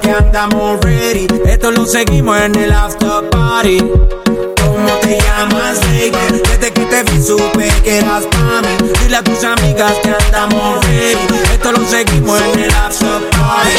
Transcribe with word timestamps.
Que 0.00 0.10
andamos 0.10 0.80
ready. 0.80 1.26
Esto 1.46 1.70
lo 1.70 1.86
seguimos 1.86 2.40
en 2.40 2.54
el 2.56 2.72
after 2.72 3.28
party. 3.30 3.78
¿Cómo 3.78 4.92
te 5.00 5.18
llamas, 5.20 5.80
baby? 5.80 6.42
Que 6.88 7.02
te 7.02 7.12
vi 7.12 7.22
supe 7.22 7.68
que 7.82 7.98
eras 7.98 8.24
pa' 8.26 8.62
mí. 8.62 8.90
Dile 9.02 9.16
a 9.16 9.22
tus 9.22 9.42
amigas 9.44 9.92
que 10.02 10.10
andamos 10.10 10.84
ready. 10.86 11.18
Esto 11.52 11.72
lo 11.72 11.84
seguimos 11.88 12.40
en 12.40 12.60
el 12.60 12.70
after 12.70 13.30
party. 13.30 13.70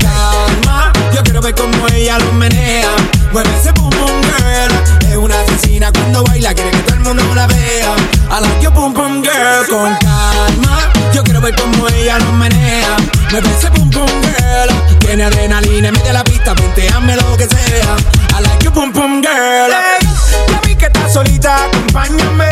Calma, 0.00 0.92
yo 1.14 1.22
quiero 1.22 1.40
ver 1.40 1.54
cómo 1.54 1.88
ella 1.88 2.18
lo 2.18 2.32
menea. 2.32 2.90
Mueve 3.32 3.50
ese 3.58 3.72
boom 3.72 3.90
boom 3.90 4.22
girl. 4.22 5.10
Es 5.10 5.16
una 5.16 5.40
asesina 5.40 5.90
cuando 5.92 6.22
baila, 6.24 6.54
quiere 6.54 6.70
que 6.70 6.78
todo 6.78 6.94
el 6.94 7.00
mundo 7.00 7.34
la 7.34 7.46
vea. 7.46 7.94
I 8.30 8.40
like 8.40 8.62
your 8.62 8.72
boom 8.72 8.92
boom 8.92 9.22
girl. 9.22 9.66
Con 9.68 9.94
calma, 9.96 10.92
yo 11.12 11.24
quiero 11.24 11.40
ver 11.40 11.54
cómo 11.56 11.88
ella 11.88 12.18
lo 12.18 12.32
menea. 12.32 12.96
Mueve 13.30 13.48
ese 13.56 13.70
boom 13.70 13.90
boom 13.90 14.10
girl. 14.22 14.89
Tiene 15.10 15.24
adrenalina, 15.24 15.90
mete 15.90 16.12
la 16.12 16.22
pista, 16.22 16.52
hazme 16.52 17.16
lo 17.16 17.36
que 17.36 17.48
sea. 17.48 17.96
I 18.38 18.42
like 18.42 18.62
your 18.62 18.72
boom 18.72 18.92
boom 18.92 19.20
girl. 19.20 19.68
Ya 20.48 20.60
vi 20.64 20.76
que 20.76 20.86
estás 20.86 21.12
solita, 21.12 21.64
acompáñame. 21.64 22.48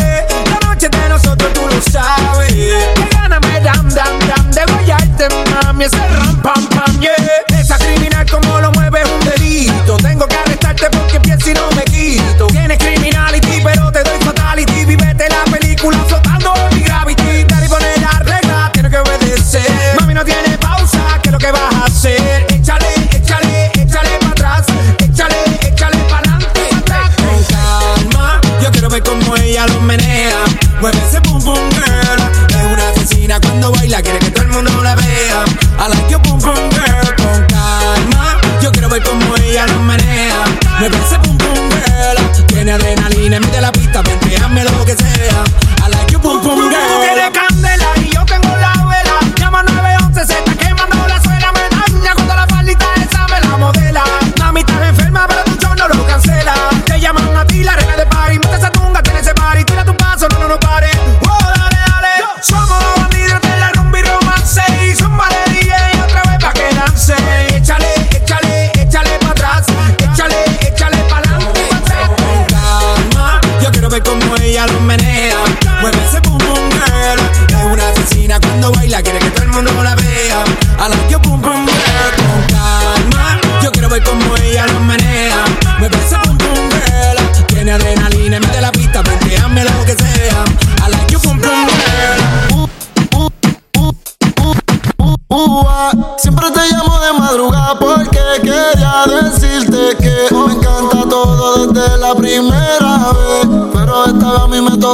La 0.50 0.68
noche 0.68 0.88
de 0.88 1.08
nosotros, 1.08 1.52
tú 1.52 1.60
lo 1.60 1.80
sabes. 1.80 2.48
Que 2.48 3.08
gana 3.12 3.38
me 3.38 3.60
dam, 3.60 3.88
dam, 3.90 4.18
dam. 4.26 4.50
De 4.50 4.64
guayarte, 4.72 5.28
mami, 5.52 5.84
ese 5.84 5.98
ram, 5.98 6.42
pam, 6.42 6.66
pam, 6.70 7.00
yeah. 7.00 7.14
Esa 7.60 7.78
criminal 7.78 8.28
como 8.28 8.58
lo 8.58 8.72
mueve 8.72 9.02
es 9.02 9.08
un 9.08 9.20
delito. 9.20 9.96
Mueve 40.78 40.96
ese 41.04 41.18
boom 41.18 41.36
boom 41.38 41.68
girl. 41.70 42.46
Tiene 42.46 42.72
adrenalina, 42.72 43.40
mete 43.40 43.60
la 43.60 43.72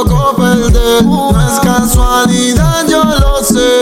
No 0.03 1.31
es 1.39 1.59
casualidad, 1.61 2.85
yo 2.85 3.01
lo 3.01 3.41
sé. 3.41 3.79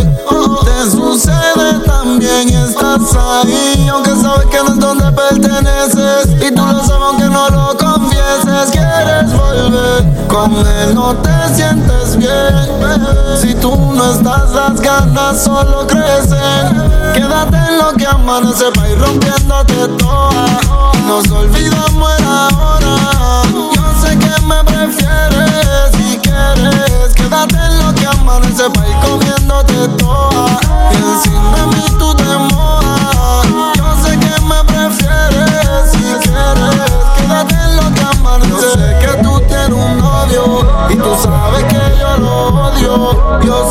Te 0.63 0.91
sucede 0.91 1.79
también 1.85 2.49
y 2.49 2.53
estás 2.53 3.01
ahí. 3.15 3.87
Aunque 3.91 4.11
sabes 4.11 4.45
que 4.45 4.57
no 4.59 4.73
es 4.73 4.79
donde 4.79 5.11
perteneces. 5.11 6.27
Y 6.39 6.53
tú 6.53 6.61
lo 6.63 6.83
sabes 6.85 7.03
aunque 7.03 7.25
no 7.25 7.49
lo 7.49 7.75
confieses. 7.77 8.69
Quieres 8.71 9.33
volver 9.33 10.27
con 10.27 10.53
él, 10.53 10.93
no 10.93 11.15
te 11.15 11.55
sientes 11.55 12.15
bien. 12.17 12.69
Si 13.41 13.55
tú 13.55 13.75
no 13.75 14.11
estás, 14.11 14.51
las 14.51 14.79
ganas 14.81 15.43
solo 15.43 15.87
crecen. 15.87 16.91
Quédate 17.15 17.57
en 17.57 17.77
lo 17.79 17.91
que 17.93 18.05
amanece 18.05 18.65
para 18.75 18.89
ir 18.89 18.99
rompiéndote 18.99 19.87
toda. 19.97 20.45
Nos 21.07 21.31
olvidamos 21.31 22.11
el 22.19 22.25
ahora. 22.25 23.41
Yo 23.73 23.83
sé 24.01 24.17
que 24.19 24.41
me 24.43 24.63
prefieres 24.63 25.92
quieres. 26.33 27.13
Quédate 27.13 27.55
en 27.55 27.85
lo 27.85 27.93
que 27.93 28.05
amanece 28.05 28.69
para 28.69 28.87
ir 28.89 28.97
comiéndote 28.99 29.87
toda. 29.97 30.59
Y 30.91 30.95
encima 30.95 31.55
de 31.55 31.67
mí 31.67 31.83
tú 31.97 32.13
te 32.15 32.23
mojas. 32.23 33.47
Yo 33.75 34.03
sé 34.03 34.17
que 34.19 34.41
me 34.41 34.63
prefieres 34.65 35.91
si 35.91 35.97
quieres. 35.97 36.91
Quédate 37.17 37.55
en 37.55 37.75
lo 37.77 37.93
que 37.93 38.01
amanece. 38.01 38.51
Yo 38.51 38.71
sé 38.73 38.99
que 38.99 39.23
tú 39.23 39.39
tienes 39.47 39.69
un 39.69 39.97
novio 39.97 40.43
y 40.89 40.95
tú 40.95 41.15
sabes 41.21 41.63
que 41.65 41.99
yo 41.99 42.17
lo 42.17 42.47
odio. 42.47 43.41
Yo 43.41 43.62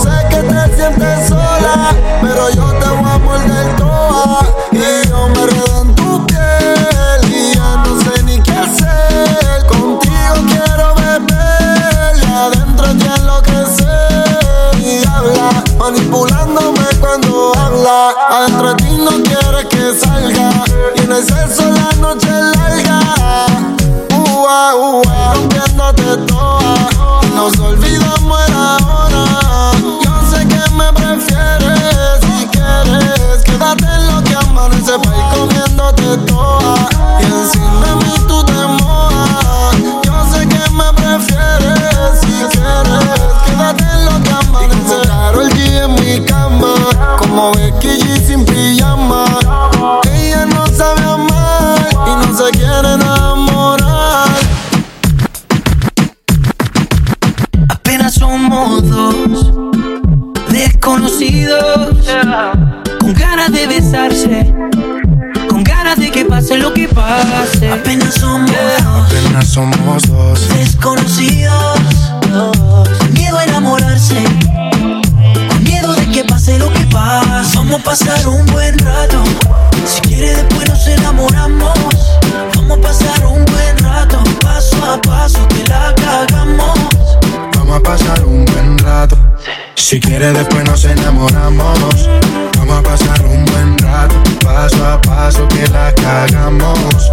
si 89.93 90.01
quieres 90.01 90.33
después 90.33 90.65
nos 90.65 90.83
enamoramos. 90.87 92.09
Vamos 92.57 92.79
a 92.79 92.83
pasar 92.83 93.27
un 93.27 93.45
buen 93.45 93.77
rato, 93.77 94.15
paso 94.43 94.87
a 94.87 94.99
paso 95.03 95.47
que 95.49 95.69
la 95.69 95.95
cagamos. 95.95 97.13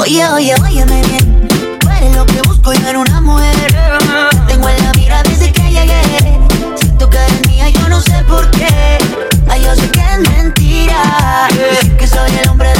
Oye, 0.00 0.28
oye, 0.30 0.54
óyeme 0.60 1.00
bien. 1.02 1.48
Tú 1.78 1.88
eres 1.88 2.16
lo 2.16 2.26
que 2.26 2.42
busco 2.42 2.72
yo 2.72 2.88
en 2.88 2.96
una 2.96 3.20
mujer. 3.20 3.54
tengo 4.48 4.68
en 4.68 4.84
la 4.84 4.92
mira 4.94 5.22
desde 5.22 5.52
que 5.52 5.62
llegué. 5.70 6.02
Siento 6.74 7.08
que 7.08 7.18
eres 7.18 7.46
mía, 7.46 7.68
yo 7.68 7.88
no 7.88 8.00
sé 8.00 8.20
por 8.26 8.50
qué. 8.50 8.98
Ay, 9.48 9.62
yo 9.62 9.72
sé 9.76 9.88
que 9.92 10.00
es 10.00 10.28
mentira. 10.28 11.46
Decir 11.52 11.96
que 11.96 12.06
soy 12.08 12.32
el 12.42 12.48
hombre 12.48 12.68
de 12.70 12.79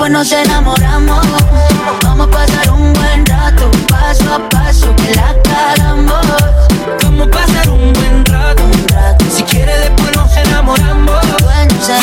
después 0.00 0.12
nos 0.12 0.32
enamoramos. 0.32 1.26
Vamos 2.02 2.26
a 2.26 2.30
pasar 2.30 2.70
un 2.70 2.90
buen 2.94 3.26
rato 3.26 3.70
Paso 3.86 4.34
a 4.34 4.48
paso 4.48 4.96
que 4.96 5.14
la 5.14 5.34
cagamos 5.42 6.26
Vamos 7.02 7.28
a 7.28 7.30
pasar 7.30 7.68
un 7.68 7.92
buen 7.92 8.24
rato, 8.24 8.62
Si 9.30 9.42
quieres 9.42 9.78
después 9.80 10.16
nos 10.16 10.34
enamoramos. 10.36 11.20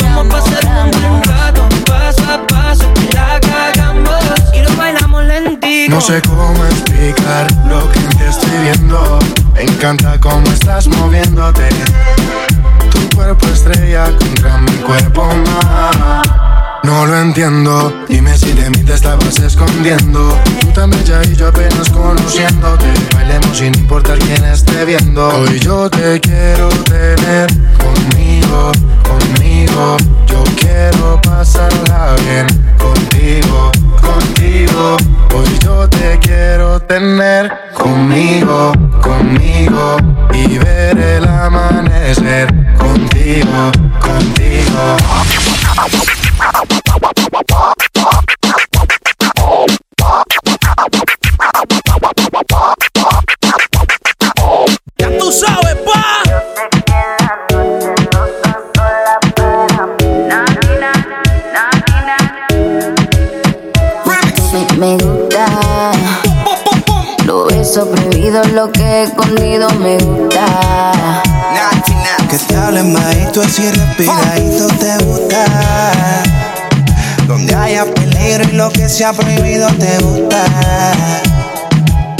Vamos 0.02 0.26
a 0.26 0.28
pasar 0.28 0.84
un 0.84 0.90
buen 0.92 1.22
rato 1.24 1.68
Paso 1.86 2.22
a 2.30 2.46
paso 2.46 2.94
que 2.94 3.12
la 3.14 3.40
cagamos 3.40 4.22
Y 4.54 4.60
lo 4.60 4.76
bailamos 4.76 5.24
lentito. 5.24 5.92
No 5.92 6.00
sé 6.00 6.22
cómo 6.22 6.64
explicar 6.66 7.48
lo 7.66 7.90
que 7.90 8.00
te 8.16 8.28
estoy 8.28 8.58
viendo. 8.62 9.18
Me 9.54 9.62
encanta 9.62 10.20
cómo 10.20 10.46
estás 10.46 10.86
moviéndote. 10.86 11.68
Tu 12.92 13.16
cuerpo 13.16 13.48
estrella 13.48 14.04
contra 14.04 14.58
mi 14.58 14.72
cuerpo 14.76 15.24
más 15.24 16.47
no 16.82 17.06
lo 17.06 17.20
entiendo, 17.20 17.92
dime 18.08 18.36
si 18.36 18.52
de 18.52 18.70
mí 18.70 18.78
te 18.78 18.94
estabas 18.94 19.38
escondiendo. 19.38 20.36
Tú 20.60 20.68
tan 20.68 20.90
bella 20.90 21.20
y 21.24 21.34
yo 21.34 21.48
apenas 21.48 21.88
conociéndote. 21.90 22.86
Bailemos 23.14 23.58
sin 23.58 23.74
importar 23.74 24.18
quién 24.18 24.44
esté 24.44 24.84
viendo. 24.84 25.28
Hoy 25.28 25.58
yo 25.60 25.90
te 25.90 26.20
quiero 26.20 26.68
tener 26.68 27.48
conmigo, 27.78 28.72
conmigo. 29.02 29.96
Yo 30.26 30.44
quiero 30.56 31.20
pasarla 31.22 32.14
bien 32.24 32.46
contigo, 32.78 33.72
contigo. 34.00 34.96
Hoy 35.34 35.58
yo 35.62 35.88
te 35.88 36.18
quiero 36.20 36.80
tener 36.80 37.50
conmigo, 37.74 38.72
conmigo. 39.02 39.96
Y 40.32 40.58
ver 40.58 40.98
el 40.98 41.26
amanecer 41.26 42.48
contigo, 42.76 43.72
contigo. 44.00 44.96
Me, 64.78 64.96
gusta. 64.96 65.46
Lo 67.24 67.48
lo 68.52 68.70
que 68.70 68.82
he 68.82 69.02
escondido 69.02 69.68
me 69.70 69.98
gusta. 69.98 71.07
Que 72.28 72.36
te 72.36 72.56
hablen 72.56 72.92
bajito 72.92 73.40
así 73.40 73.70
respiradito 73.70 74.66
te 74.78 75.04
gusta. 75.04 75.44
Donde 77.26 77.54
haya 77.54 77.86
peligro 77.86 78.44
y 78.44 78.52
lo 78.52 78.70
que 78.70 78.86
sea 78.86 79.14
prohibido 79.14 79.66
te 79.78 79.98
gusta. 79.98 80.44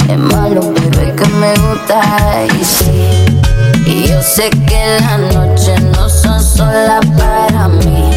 Es 0.07 0.17
malo, 0.17 0.73
pero 0.73 1.01
es 1.01 1.13
que 1.13 1.27
me 1.29 1.53
gusta 1.57 2.01
y 2.59 2.65
sí. 2.65 3.35
Y 3.85 4.07
yo 4.07 4.19
sé 4.23 4.49
que 4.49 4.99
las 4.99 5.19
noches 5.35 5.79
no 5.83 6.09
son 6.09 6.43
solas 6.43 7.05
para 7.15 7.67
mí. 7.67 8.09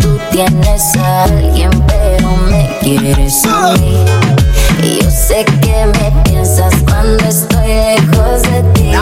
Tú 0.00 0.18
tienes 0.30 0.96
a 0.96 1.24
alguien, 1.24 1.70
pero 1.86 2.34
me 2.48 2.78
quieres 2.80 3.44
a 3.44 3.72
mí. 3.72 4.06
Y 4.82 5.00
yo 5.02 5.10
sé 5.10 5.44
que 5.62 5.86
me 5.86 6.10
piensas 6.24 6.74
cuando 6.86 7.24
estoy 7.24 7.66
lejos 7.68 8.42
de 8.42 8.62
ti. 8.74 8.92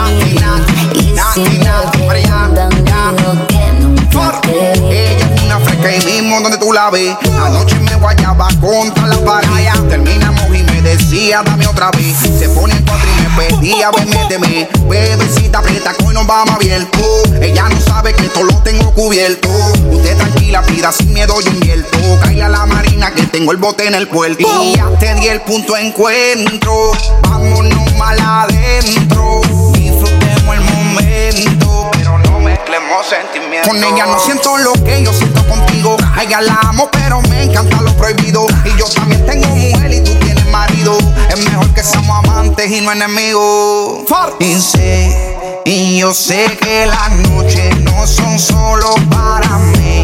Y 0.93 1.13
si 1.33 1.41
me 1.41 2.07
preguntan, 2.07 2.69
digo 2.69 3.47
que 3.47 3.63
nunca 3.79 4.41
te 4.41 4.79
vi. 4.79 4.85
Ella 4.95 5.27
es 5.35 5.41
una 5.43 5.59
fresca 5.59 5.95
y 5.95 6.05
mismo 6.05 6.41
donde 6.41 6.57
tú 6.57 6.71
la 6.71 6.89
ves. 6.89 7.15
Anoche 7.43 7.75
me 7.79 7.95
guayaba 7.95 8.47
contra 8.61 9.07
la 9.07 9.17
pared. 9.17 9.49
Terminamos 9.89 10.47
y 10.47 10.63
me 10.63 10.72
decía, 10.83 11.41
dame 11.43 11.65
otra 11.67 11.89
vez. 11.91 12.17
Se 12.37 12.49
pone 12.49 12.75
en 12.75 12.83
cuatro 12.85 13.07
y 13.09 13.21
me 13.21 13.47
pedía, 13.47 13.89
ven, 13.91 14.09
méteme. 14.09 14.69
Bebecita, 14.87 15.59
aprieta, 15.59 15.93
hoy 16.05 16.13
nos 16.13 16.27
vamos 16.27 16.55
abierto. 16.55 16.99
Ella 17.41 17.69
no 17.69 17.79
sabe 17.79 18.13
que 18.13 18.25
esto 18.25 18.43
lo 18.43 18.55
tengo 18.59 18.93
cubierto. 18.93 19.49
Usted 19.91 20.17
tranquila, 20.17 20.61
pida 20.63 20.91
sin 20.91 21.13
miedo, 21.13 21.39
yo 21.41 21.51
invierto. 21.51 21.97
Cae 22.21 22.43
a 22.43 22.49
la 22.49 22.65
marina 22.65 23.11
que 23.13 23.23
tengo 23.23 23.51
el 23.51 23.57
bote 23.57 23.87
en 23.87 23.95
el 23.95 24.07
puerto. 24.07 24.47
Y 24.63 24.75
ya 24.75 24.89
te 24.99 25.13
di 25.15 25.27
el 25.27 25.41
punto 25.41 25.77
encuentro. 25.77 26.91
Vámonos 27.23 27.95
mal 27.95 28.19
adentro. 28.19 29.41
Disfrutemos 29.73 30.55
el 30.55 30.61
momento, 30.61 31.89
pero 31.93 32.17
no 32.19 32.39
mezclemos 32.39 33.07
sentimientos. 33.07 33.69
Con 33.69 33.83
ella 33.83 34.05
no 34.05 34.19
siento 34.19 34.57
lo 34.57 34.73
que 34.83 35.03
yo 35.03 35.13
siento 35.13 35.45
contigo. 35.47 35.97
A 36.15 36.23
ella 36.23 36.41
la 36.41 36.59
amo, 36.63 36.89
pero 36.91 37.21
me 37.21 37.43
encanta 37.43 37.81
lo 37.81 37.93
prohibido. 37.93 38.45
Y 38.65 38.77
yo 38.77 38.85
también 38.85 39.25
tengo 39.25 39.47
mujer 39.47 39.91
y 39.91 40.03
tú 40.03 40.22
marido. 40.53 40.95
Es 41.29 41.39
mejor 41.43 41.73
que 41.73 41.83
seamos 41.83 42.23
amantes 42.23 42.71
y 42.71 42.79
no 42.81 42.91
enemigos. 42.91 44.03
Y 44.39 44.53
sé, 44.61 45.41
y 45.65 45.97
yo 45.97 46.13
sé 46.13 46.45
que 46.61 46.85
las 46.85 47.11
noches 47.29 47.75
no 47.81 48.05
son 48.07 48.39
solo 48.39 48.95
para 49.09 49.57
mí. 49.57 50.03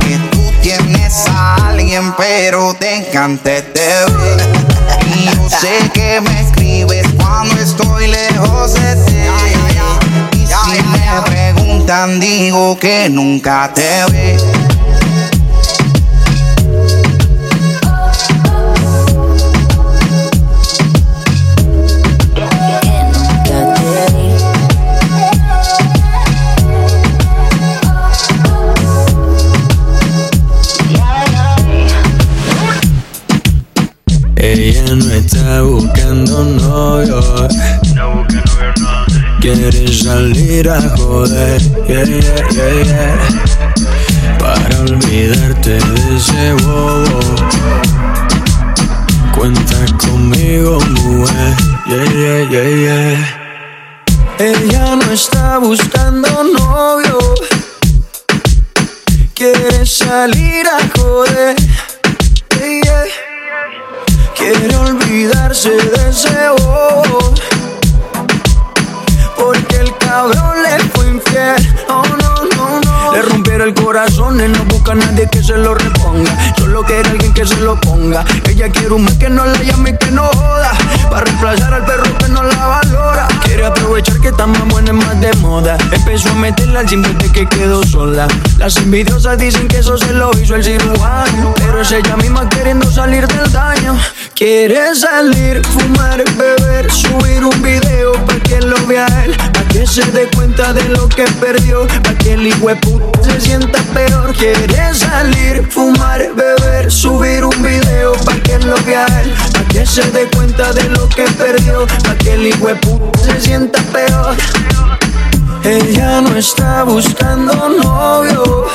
Que 0.00 0.18
tú 0.32 0.52
tienes 0.60 1.26
a 1.28 1.68
alguien, 1.68 2.12
pero 2.18 2.74
te 2.74 2.96
encanta 2.96 3.54
este. 3.54 3.80
Y 5.14 5.24
yo 5.24 5.48
sé 5.48 5.88
que 5.94 6.20
me 6.20 6.40
escribes 6.40 7.06
cuando 7.16 7.54
estoy 7.60 8.08
lejos 8.08 8.74
de 8.74 8.96
ti. 9.06 9.22
Y 10.32 10.46
si 10.46 10.82
me 10.82 11.22
preguntan, 11.26 12.18
digo 12.18 12.76
que 12.78 13.08
nunca 13.08 13.70
te 13.72 14.04
ve. 14.10 14.75
No 35.26 35.32
está 35.32 35.62
buscando 35.62 36.44
novio. 36.44 37.20
Quiere 39.40 39.92
salir 39.92 40.68
a 40.70 40.80
joder, 40.96 41.60
yeah, 41.88 42.04
yeah, 42.04 42.48
yeah, 42.52 42.84
yeah. 42.84 44.38
Para 44.38 44.80
olvidarte 44.80 45.78
de 45.78 46.16
ese 46.16 46.52
bobo. 46.62 47.20
Cuenta 49.34 49.86
conmigo, 49.98 50.78
mujer, 51.02 51.56
yeah, 51.88 52.04
yeah, 52.12 52.50
yeah, 52.50 52.68
yeah. 52.84 53.18
Ella 54.38 54.96
no 54.96 55.12
está 55.12 55.58
buscando 55.58 56.28
novio. 56.44 57.18
Quiere 59.34 59.84
salir 59.84 60.66
a 60.68 60.78
joder, 60.96 61.56
yeah, 62.60 62.80
yeah. 62.84 63.25
Quiere 64.36 64.76
olvidarse 64.76 65.70
de 65.70 66.10
ese 66.10 66.48
bobo 66.58 67.34
Porque 69.36 69.76
el 69.76 69.96
cabrón 69.96 70.62
le 70.62 70.78
fue 70.90 71.08
infiel. 71.08 71.56
Oh 71.88 72.02
no, 72.20 72.34
no, 72.56 72.80
no 72.80 73.45
el 73.66 73.74
corazón 73.74 74.36
corazones, 74.36 74.50
no 74.50 74.64
busca 74.66 74.92
a 74.92 74.94
nadie 74.94 75.28
que 75.30 75.42
se 75.42 75.56
lo 75.56 75.74
reponga. 75.74 76.54
Solo 76.56 76.84
quiere 76.84 77.08
alguien 77.08 77.32
que 77.32 77.44
se 77.44 77.56
lo 77.56 77.80
ponga. 77.80 78.24
Ella 78.48 78.68
quiere 78.70 78.94
un 78.94 79.04
mes 79.04 79.14
que 79.14 79.28
no 79.28 79.44
la 79.44 79.60
llame 79.62 79.90
y 79.90 79.96
que 79.96 80.10
no 80.12 80.22
joda. 80.22 80.72
Para 81.10 81.24
reemplazar 81.24 81.74
al 81.74 81.84
perro 81.84 82.16
que 82.18 82.28
no 82.28 82.42
la 82.44 82.66
valora. 82.66 83.28
Quiere 83.42 83.66
aprovechar 83.66 84.20
que 84.20 84.28
está 84.28 84.46
más 84.46 84.66
buena 84.68 84.90
y 84.90 84.92
más 84.92 85.20
de 85.20 85.32
moda. 85.34 85.76
Empezó 85.90 86.30
a 86.30 86.34
meterla 86.34 86.80
al 86.80 86.88
simple 86.88 87.12
de 87.14 87.32
que 87.32 87.46
quedó 87.46 87.82
sola. 87.84 88.28
Las 88.58 88.76
envidiosas 88.76 89.38
dicen 89.38 89.66
que 89.66 89.78
eso 89.78 89.96
se 89.96 90.12
lo 90.12 90.30
hizo 90.40 90.54
el 90.54 90.62
cirujano. 90.62 91.54
Pero 91.56 91.80
es 91.80 91.90
ella 91.90 92.16
misma 92.16 92.48
queriendo 92.48 92.90
salir 92.90 93.26
del 93.26 93.50
daño. 93.50 93.98
Quiere 94.34 94.94
salir, 94.94 95.62
fumar, 95.66 96.22
beber, 96.36 96.92
subir 96.92 97.42
un 97.42 97.62
video 97.62 98.12
para 98.26 98.40
que 98.40 98.60
lo 98.60 98.76
vea 98.86 99.06
él, 99.24 99.34
para 99.34 99.66
que 99.68 99.86
se 99.86 100.02
dé 100.12 100.28
cuenta 100.36 100.74
de 100.74 100.86
lo 100.90 101.08
que 101.08 101.24
perdió, 101.40 101.86
para 102.02 102.18
que 102.18 102.34
el 102.34 102.46
hijo 102.46 102.68
se 103.22 103.40
sienta 103.40 103.55
peor. 103.94 104.32
Quiere 104.34 104.94
salir, 104.94 105.66
fumar, 105.70 106.20
beber, 106.34 106.90
subir 106.90 107.44
un 107.44 107.62
video 107.62 108.12
para 108.24 108.40
que 108.40 108.54
él, 108.54 109.34
para 109.52 109.68
que 109.68 109.86
se 109.86 110.02
dé 110.10 110.28
cuenta 110.34 110.72
de 110.72 110.88
lo 110.90 111.08
que 111.08 111.24
perdió, 111.24 111.86
para 111.86 112.16
que 112.18 112.34
el 112.34 112.46
hijo 112.46 112.68
se 113.22 113.40
sienta 113.40 113.80
peor. 113.92 114.36
Ella 115.64 116.20
no 116.20 116.36
está 116.36 116.84
buscando 116.84 117.52
novio, 117.52 118.66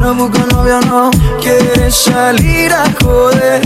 no 0.00 0.14
busca 0.14 0.46
novio, 0.52 0.80
no 0.82 1.10
quiere 1.40 1.90
salir 1.90 2.72
a 2.72 2.84
joder. 3.02 3.62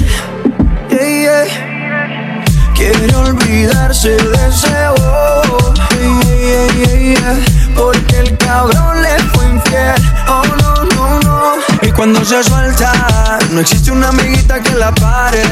Quiere 2.81 3.15
olvidarse 3.15 4.09
de 4.09 4.49
ese 4.49 4.89
bobo. 4.97 5.75
Porque 7.77 8.21
el 8.21 8.39
cabrón 8.39 9.03
le 9.03 9.19
fue 9.35 9.45
infiel. 9.51 9.95
Oh. 10.27 10.60
Cuando 11.97 12.25
se 12.25 12.43
suelta, 12.43 13.39
no 13.51 13.61
existe 13.61 13.91
una 13.91 14.09
amiguita 14.09 14.61
que 14.63 14.75
la 14.75 14.95
pare. 14.95 15.43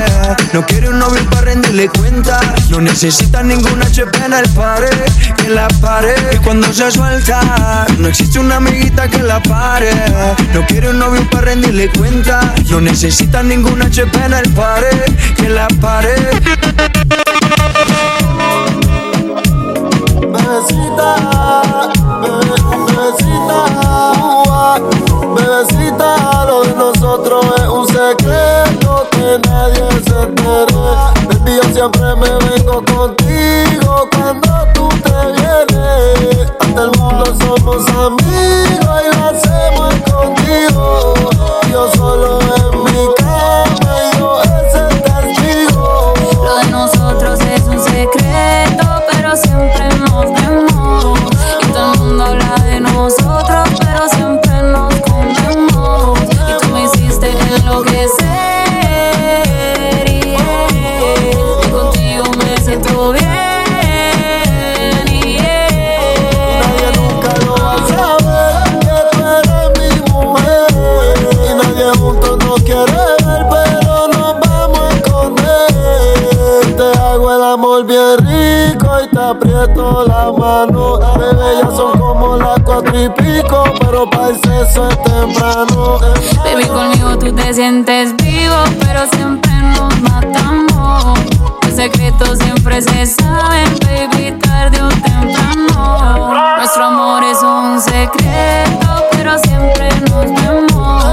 No 0.53 0.65
quiere 0.65 0.89
un 0.89 0.99
novio 0.99 1.23
para 1.31 1.43
rendirle 1.43 1.89
cuenta. 1.89 2.41
No 2.71 2.81
necesita 2.81 3.43
ninguna 3.43 3.85
HP 3.85 4.25
en 4.25 4.33
el 4.33 4.49
pared 4.51 4.89
que 5.37 5.51
la 5.51 5.69
pare. 5.81 6.15
Y 6.33 6.37
cuando 6.39 6.73
se 6.73 6.91
suelta, 6.91 7.87
no 7.99 8.09
existe 8.09 8.39
una 8.39 8.57
amiguita 8.57 9.09
que 9.09 9.23
la 9.23 9.43
pare. 9.43 9.91
No 10.55 10.65
quiere 10.67 10.91
un 10.91 10.99
novio 10.99 11.29
para 11.31 11.47
rendirle 11.47 11.91
cuenta. 11.91 12.55
No 12.71 12.81
necesita 12.81 13.43
ninguna 13.43 13.87
HP 13.87 14.25
en 14.25 14.33
el 14.33 14.53
pared 14.55 15.05
que 15.37 15.49
la 15.49 15.69
pare. 15.81 16.15
Bebecita, 20.31 21.17
bebecita, 22.23 23.78
bebecita, 25.59 26.45
lo 26.47 26.63
de 26.63 26.75
nosotros 26.75 27.45
es 27.57 27.69
un 27.69 27.87
secreto 27.87 29.07
que 29.11 29.39
nadie 29.49 29.89
se 30.07 30.23
entere. 30.23 30.75
Baby, 31.27 31.57
yo 31.57 31.63
siempre 31.73 32.15
me 32.17 32.31
vengo 32.49 32.85
contigo 32.85 34.09
cuando 34.15 34.69
tú 34.75 34.89
te 34.89 35.33
vienes. 35.33 36.53
Ante 36.61 36.81
el 36.81 36.91
mundo 36.99 37.25
somos 37.41 37.87
amigos 37.89 39.03
y 39.05 39.17
lo 39.17 39.25
hacemos 39.25 39.95
escondido. 39.95 41.18
Aprieto 79.29 80.05
la 80.07 80.33
mano. 80.33 80.99
Bebé, 81.19 81.61
ya 81.61 81.71
son 81.77 81.99
como 81.99 82.37
las 82.37 82.59
cuatro 82.61 82.99
y 83.03 83.09
pico, 83.11 83.65
pero 83.81 84.09
para 84.09 84.29
el 84.29 84.37
sexo 84.41 84.89
es 84.89 85.03
temprano. 85.03 85.99
Baby, 86.45 86.67
conmigo 86.67 87.19
tú 87.19 87.35
te 87.35 87.53
sientes 87.53 88.17
vivo, 88.17 88.57
pero 88.81 89.01
siempre 89.13 89.53
nos 89.53 90.01
matamos. 90.01 91.19
Los 91.63 91.75
secretos 91.75 92.39
siempre 92.39 92.81
se 92.81 93.07
saben, 93.07 93.79
baby, 93.81 94.33
tarde 94.41 94.83
o 94.83 94.89
temprano. 94.89 96.57
Nuestro 96.57 96.85
amor 96.85 97.23
es 97.25 97.43
un 97.43 97.81
secreto, 97.81 99.05
pero 99.13 99.39
siempre 99.39 99.91
nos 100.09 100.25
vemos. 100.43 101.05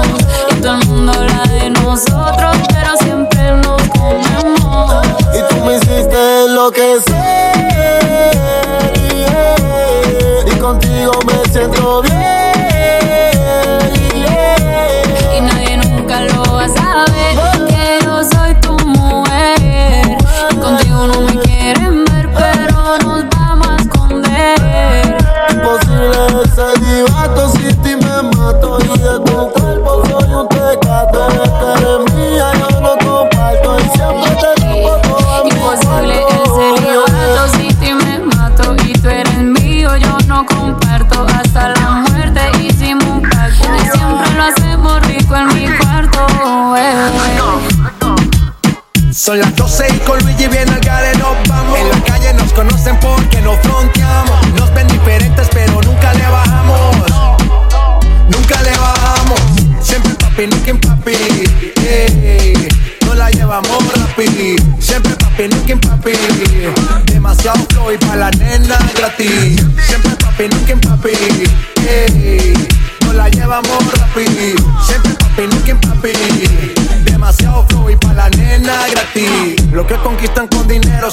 Y 0.50 0.60
todo 0.60 0.74
el 0.74 0.86
mundo 0.88 1.12
habla 1.12 1.42
de 1.52 1.70
nosotros, 1.70 2.56
pero 2.68 2.96
siempre 3.00 3.52
nos 3.56 3.82
comemos. 3.90 5.06
Y 5.34 5.54
tú 5.54 5.64
me 5.64 5.78
enloquecer. 6.56 7.14
yeah. 9.14 10.44
Y 10.46 10.58
contigo 10.58 11.12
me 11.26 11.52
siento 11.52 12.00
bien. 12.02 12.35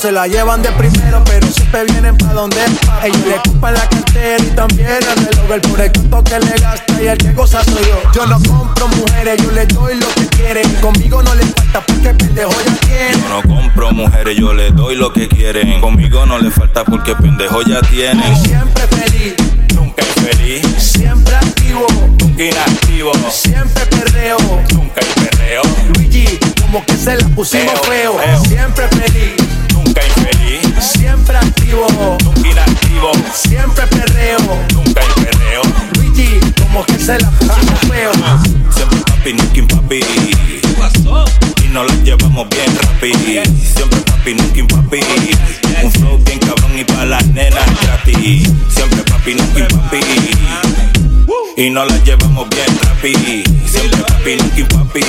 Se 0.03 0.11
la 0.11 0.27
llevan 0.27 0.61
de 0.61 0.69
primero, 0.73 1.23
pero 1.23 1.47
siempre 1.47 1.85
vienen 1.85 2.17
pa' 2.17 2.33
donde 2.33 2.57
es 2.61 2.71
pa'. 2.85 3.07
Ellos 3.07 3.21
le 3.25 3.35
ocupan 3.35 3.73
la 3.73 3.87
cartera 3.87 4.43
y 4.43 4.47
también 4.53 4.89
el 4.89 5.01
reloj. 5.01 5.51
El 5.53 5.61
por 5.61 5.79
el 5.79 5.91
cuento 5.93 6.23
que 6.25 6.39
le 6.41 6.51
gasta 6.59 7.01
y 7.01 7.07
el 7.07 7.17
que 7.17 7.31
goza 7.31 7.63
soy 7.63 7.85
yo. 7.85 8.01
Yo 8.13 8.25
no 8.25 8.37
compro 8.41 8.89
mujeres, 8.89 9.41
yo 9.41 9.51
les 9.51 9.67
doy 9.69 9.95
lo 9.95 10.07
que 10.15 10.27
quieren. 10.27 10.69
Conmigo 10.81 11.23
no 11.23 11.33
le 11.35 11.43
falta 11.45 11.79
porque 11.87 12.13
pendejo 12.15 12.51
ya 12.51 12.75
tiene. 12.85 13.13
Yo 13.13 13.29
no 13.29 13.41
compro 13.55 13.91
mujeres, 13.93 14.35
yo 14.37 14.53
le 14.53 14.71
doy 14.71 14.95
lo 14.97 15.13
que 15.13 15.29
quieren. 15.29 15.79
Conmigo 15.79 16.25
no 16.25 16.37
le 16.37 16.51
falta 16.51 16.83
porque 16.83 17.15
pendejo 17.15 17.61
ya 17.61 17.79
tienen. 17.83 18.35
Siempre 18.43 18.83
feliz, 18.87 19.35
Nunca 19.73 20.03
infeliz, 20.03 20.65
siempre 20.83 21.33
activo, 21.33 21.87
nunca 22.19 22.43
inactivo, 22.43 23.13
siempre 23.31 23.85
perreo. 23.85 24.35
nunca 24.73 24.99
hay 24.99 25.23
perreo, 25.29 25.61
Luigi, 25.95 26.25
como 26.61 26.83
que 26.85 26.97
se 26.97 27.15
la 27.15 27.25
pusimos 27.29 27.71
Feo, 27.87 28.17
feo. 28.17 28.19
feo. 28.19 28.43
Siempre 28.45 28.87
feliz, 28.89 29.33
nunca 29.83 30.01
infeliz, 30.05 30.61
siempre 30.79 31.37
activo, 31.37 31.87
nunca 32.23 32.47
inactivo, 32.47 33.11
siempre 33.33 33.87
perreo. 33.87 34.39
nunca 34.73 35.01
hay 35.01 35.23
perreo. 35.23 35.61
Luigi, 35.95 36.39
como 36.61 36.85
que 36.85 36.97
se 36.99 37.19
la 37.19 37.29
pusimos 37.31 37.79
feo. 37.89 38.11
Siempre 38.75 38.99
papi, 39.05 39.33
nunca 39.33 39.59
impapi. 39.59 39.99
Y 41.63 41.67
nos 41.67 41.87
la 41.87 41.95
llevamos 42.03 42.47
bien 42.49 42.77
rapi. 42.77 43.13
Siempre 43.75 43.99
papi, 44.01 44.33
nunca 44.33 44.59
impapi. 44.59 44.99
Un 45.83 45.91
flow 45.91 46.17
bien 46.25 46.39
cabrón 46.39 46.79
y 46.79 46.83
pa' 46.83 47.05
las 47.05 47.25
nenas 47.27 47.65
gratis. 47.81 48.49
Siempre 48.69 49.03
papi, 49.03 49.35
nunca 49.35 49.59
impapi. 49.59 51.02
Y 51.55 51.69
nos 51.69 51.87
la 51.87 51.97
llevamos 52.03 52.49
bien 52.49 52.79
rapi. 52.81 53.43
Siempre 53.67 54.01
papi, 54.01 54.35
nunca 54.37 54.75
papi. 54.75 55.03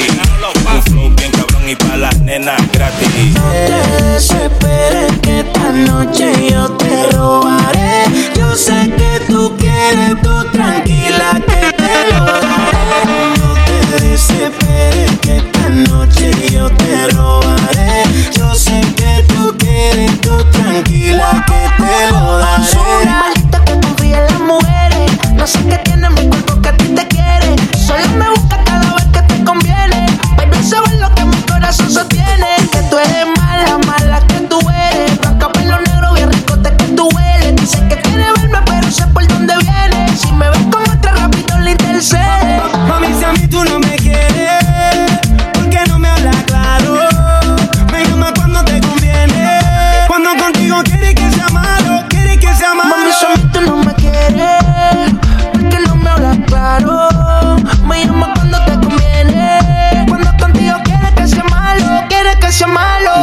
Un 0.74 0.82
flow 0.82 1.10
bien 1.16 1.30
cabrón 1.32 1.68
y 1.68 1.74
pa' 1.76 1.96
las 1.96 2.18
nenas 2.20 2.60
gratis. 2.72 3.08
No 3.34 3.50
te 3.50 4.02
desesperes 4.04 5.18
que 5.22 5.40
esta 5.40 5.72
noche 5.72 6.32
yo 6.50 6.70
te 6.72 7.10
robaré. 7.12 8.04
Yo 8.36 8.54
sé 8.54 8.92
que 8.96 9.20
tú 9.26 9.54
quieres, 9.58 10.20
tú 10.22 10.44
tranquila 10.52 11.40
que 11.46 11.72
te 11.76 12.14
lo 12.14 12.24
daré. 12.24 13.20
No 13.38 13.54
te 13.64 14.04
desesperes 14.04 15.18
que 15.20 15.36
esta 15.38 15.68
noche 15.70 16.30
yo 16.52 16.68
te 16.70 17.08
robaré. 17.08 18.02
Yo 18.36 18.54
sé 18.54 18.80
que 18.96 19.24
tú 19.32 19.54
quieres, 19.58 20.20
tú 20.20 20.44
tranquila 20.52 21.44
que 21.46 21.63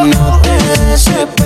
No 0.04 0.42
te 0.42 1.41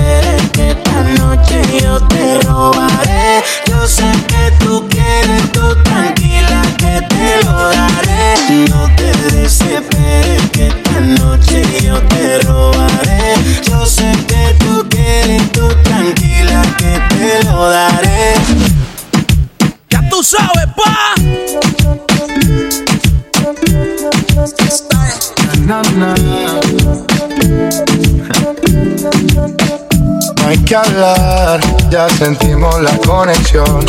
ya 31.90 32.10
sentimos 32.18 32.82
la 32.82 32.92
conexión. 32.98 33.86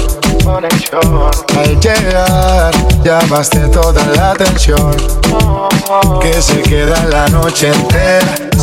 Al 1.59 1.81
llegar, 1.81 2.73
llamaste 3.02 3.59
toda 3.69 4.07
la 4.14 4.31
atención. 4.31 4.95
Que 6.21 6.40
se 6.40 6.62
queda 6.62 7.05
la 7.07 7.26
noche 7.28 7.73
entera. 7.73 8.55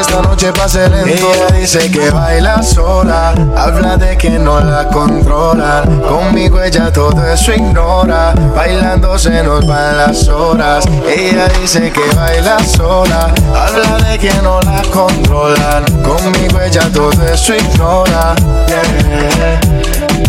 esta 0.00 0.22
noche 0.22 0.52
pase 0.52 0.88
lento. 0.88 1.32
Ella 1.34 1.46
dice 1.58 1.90
que 1.90 2.10
baila 2.10 2.62
sola 2.62 3.34
Habla 3.56 3.96
de 3.96 4.16
que 4.16 4.30
no 4.38 4.60
la 4.60 4.88
controlan 4.88 6.00
Conmigo 6.02 6.62
ella 6.62 6.92
todo 6.92 7.24
eso 7.26 7.52
ignora 7.52 8.32
Bailando 8.54 9.18
se 9.18 9.42
nos 9.42 9.66
van 9.66 9.96
las 9.96 10.28
horas. 10.28 10.84
Ella 11.06 11.48
dice 11.60 11.90
que 11.90 12.14
baila 12.14 12.58
sola 12.64 13.32
Habla 13.54 13.98
de 14.08 14.18
que 14.18 14.32
no 14.42 14.60
la 14.60 14.82
controlan 14.92 15.84
Conmigo 16.02 16.60
ella 16.60 16.90
todo 16.92 17.22
eso 17.24 17.54
ignora. 17.54 18.34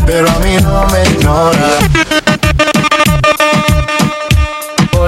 Pero 0.05 0.29
a 0.29 0.39
mí 0.39 0.57
no 0.61 0.85
me 0.87 1.03
ignora 1.03 2.38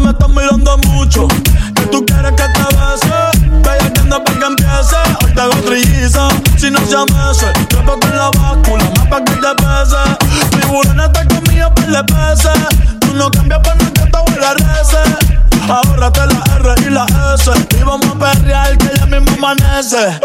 me 0.00 0.10
estás 0.10 0.28
mirando 0.28 0.78
mucho. 0.88 1.28
Que 1.74 1.86
tú 1.86 2.04
quieres 2.04 2.32
que 2.32 2.42
te 2.42 2.64
bese. 2.76 3.48
Bella 3.62 3.92
que 3.92 4.00
anda 4.00 4.22
para 4.22 4.38
que 4.38 4.46
empiece. 4.46 4.96
Hoy 5.24 5.32
te 5.34 5.40
hago 5.40 5.54
trilliza. 5.64 6.28
Si 6.56 6.70
no 6.70 6.78
se 6.86 6.96
amese, 6.96 7.46
te 7.68 7.76
en 7.76 8.16
la 8.16 8.30
báscula. 8.30 8.84
Más 8.96 9.06
para 9.08 9.24
que 9.24 9.32
te 9.32 9.54
pese. 9.54 10.60
Tiburón 10.60 11.00
está 11.00 11.26
conmigo 11.26 11.74
para 11.74 11.88
le 11.88 12.04
pese. 12.04 12.50
Tú 13.00 13.14
no 13.14 13.30
cambias 13.30 13.60
por 13.60 13.76
nada 13.76 13.92
que 13.92 14.06
te 14.10 14.18
huele 14.32 14.46
a 14.46 14.54
rece. 14.54 14.98
Ahórrate 15.68 16.20
la 16.26 16.44
R 16.56 16.74
y 16.86 16.90
la 16.90 17.06
S. 17.34 17.50
Y 17.78 17.82
vamos 17.82 18.06
a 18.06 18.18
perrear 18.18 18.76
que 18.78 18.90
ya 18.98 19.06
mismo 19.06 19.32
amanece. 19.36 20.20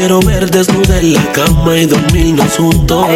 quiero 0.00 0.20
ver 0.20 0.50
desnuda 0.50 0.98
en 0.98 1.12
la 1.12 1.32
cama 1.32 1.76
y 1.76 1.84
dormirnos 1.84 2.56
juntos. 2.56 3.06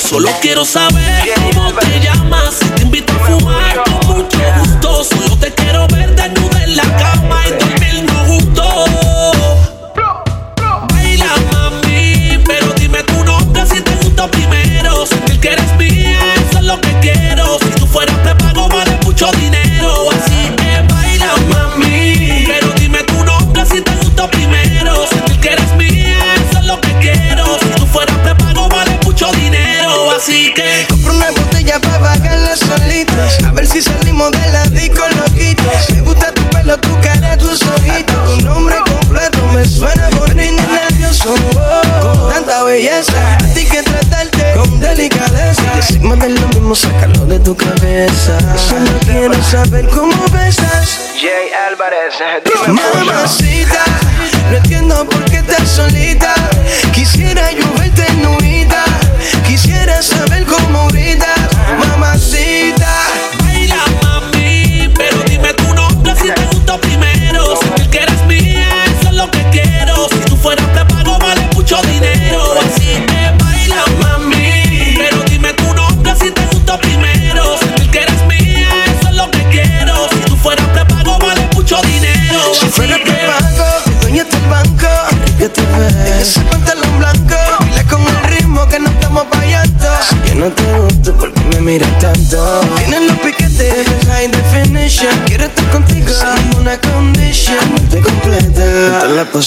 Solo 0.00 0.30
quiero 0.40 0.64
saber 0.64 1.28
cómo 1.52 1.74
te 1.74 2.00
llamas. 2.00 2.54
Si 2.58 2.68
te 2.70 2.82
invito 2.84 3.12
a 3.12 3.26
fumar 3.26 3.84
con 3.84 4.16
mucho 4.16 4.38
gusto. 4.60 5.04
Solo 5.04 5.36
te 5.36 5.52
quiero 5.52 5.86
ver 5.88 6.14
desnuda 6.14 6.64
en 6.64 6.74
la 6.74 6.84
cama. 6.96 7.17
saber 49.64 49.88
cómo 49.88 50.14
besas. 50.28 51.14
Jay 51.20 51.50
Álvarez, 51.68 52.14
Mamacita, 52.68 53.84
no 54.50 54.56
entiendo 54.56 55.04
por 55.08 55.24
qué 55.24 55.38
estás 55.38 55.68
solita. 55.68 56.37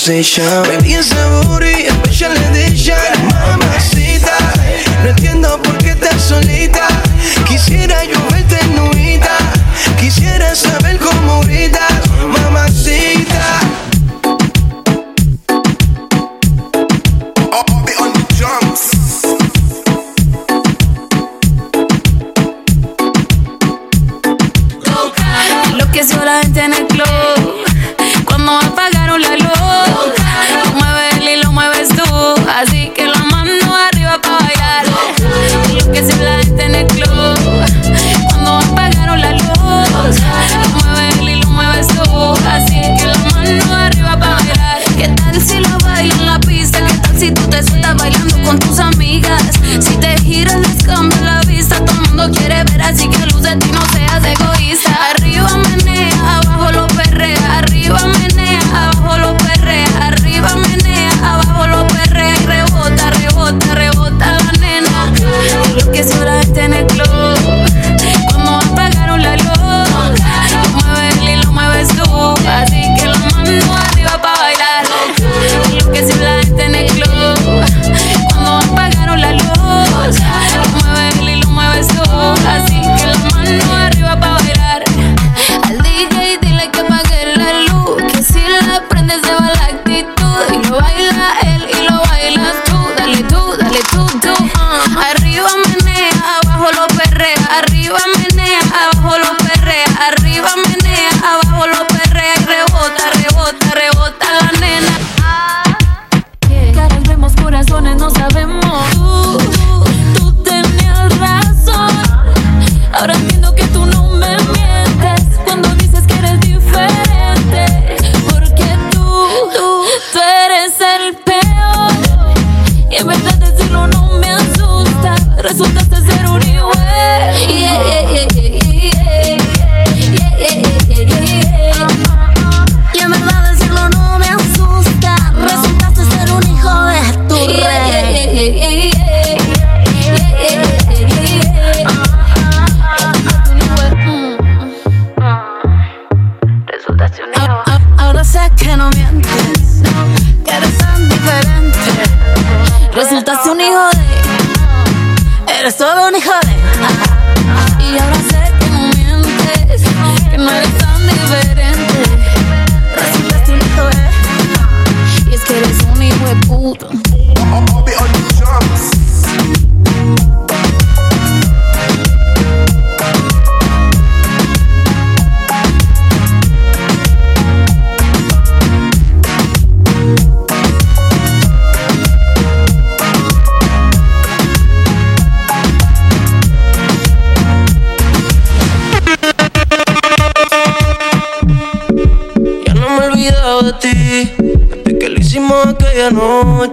conversation 0.01 0.63
Maybe 0.63 0.93
it's 0.93 1.11
a 1.11 1.70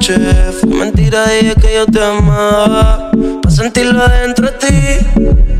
noche. 0.09 0.53
Fue 0.61 0.69
mentira 0.71 1.27
de 1.27 1.55
que 1.55 1.75
yo 1.75 1.87
te 1.87 2.03
amaba. 2.03 3.11
Para 3.43 3.55
sentirlo 3.55 4.03
adentro 4.03 4.47
de 4.47 4.53
ti. 4.53 5.07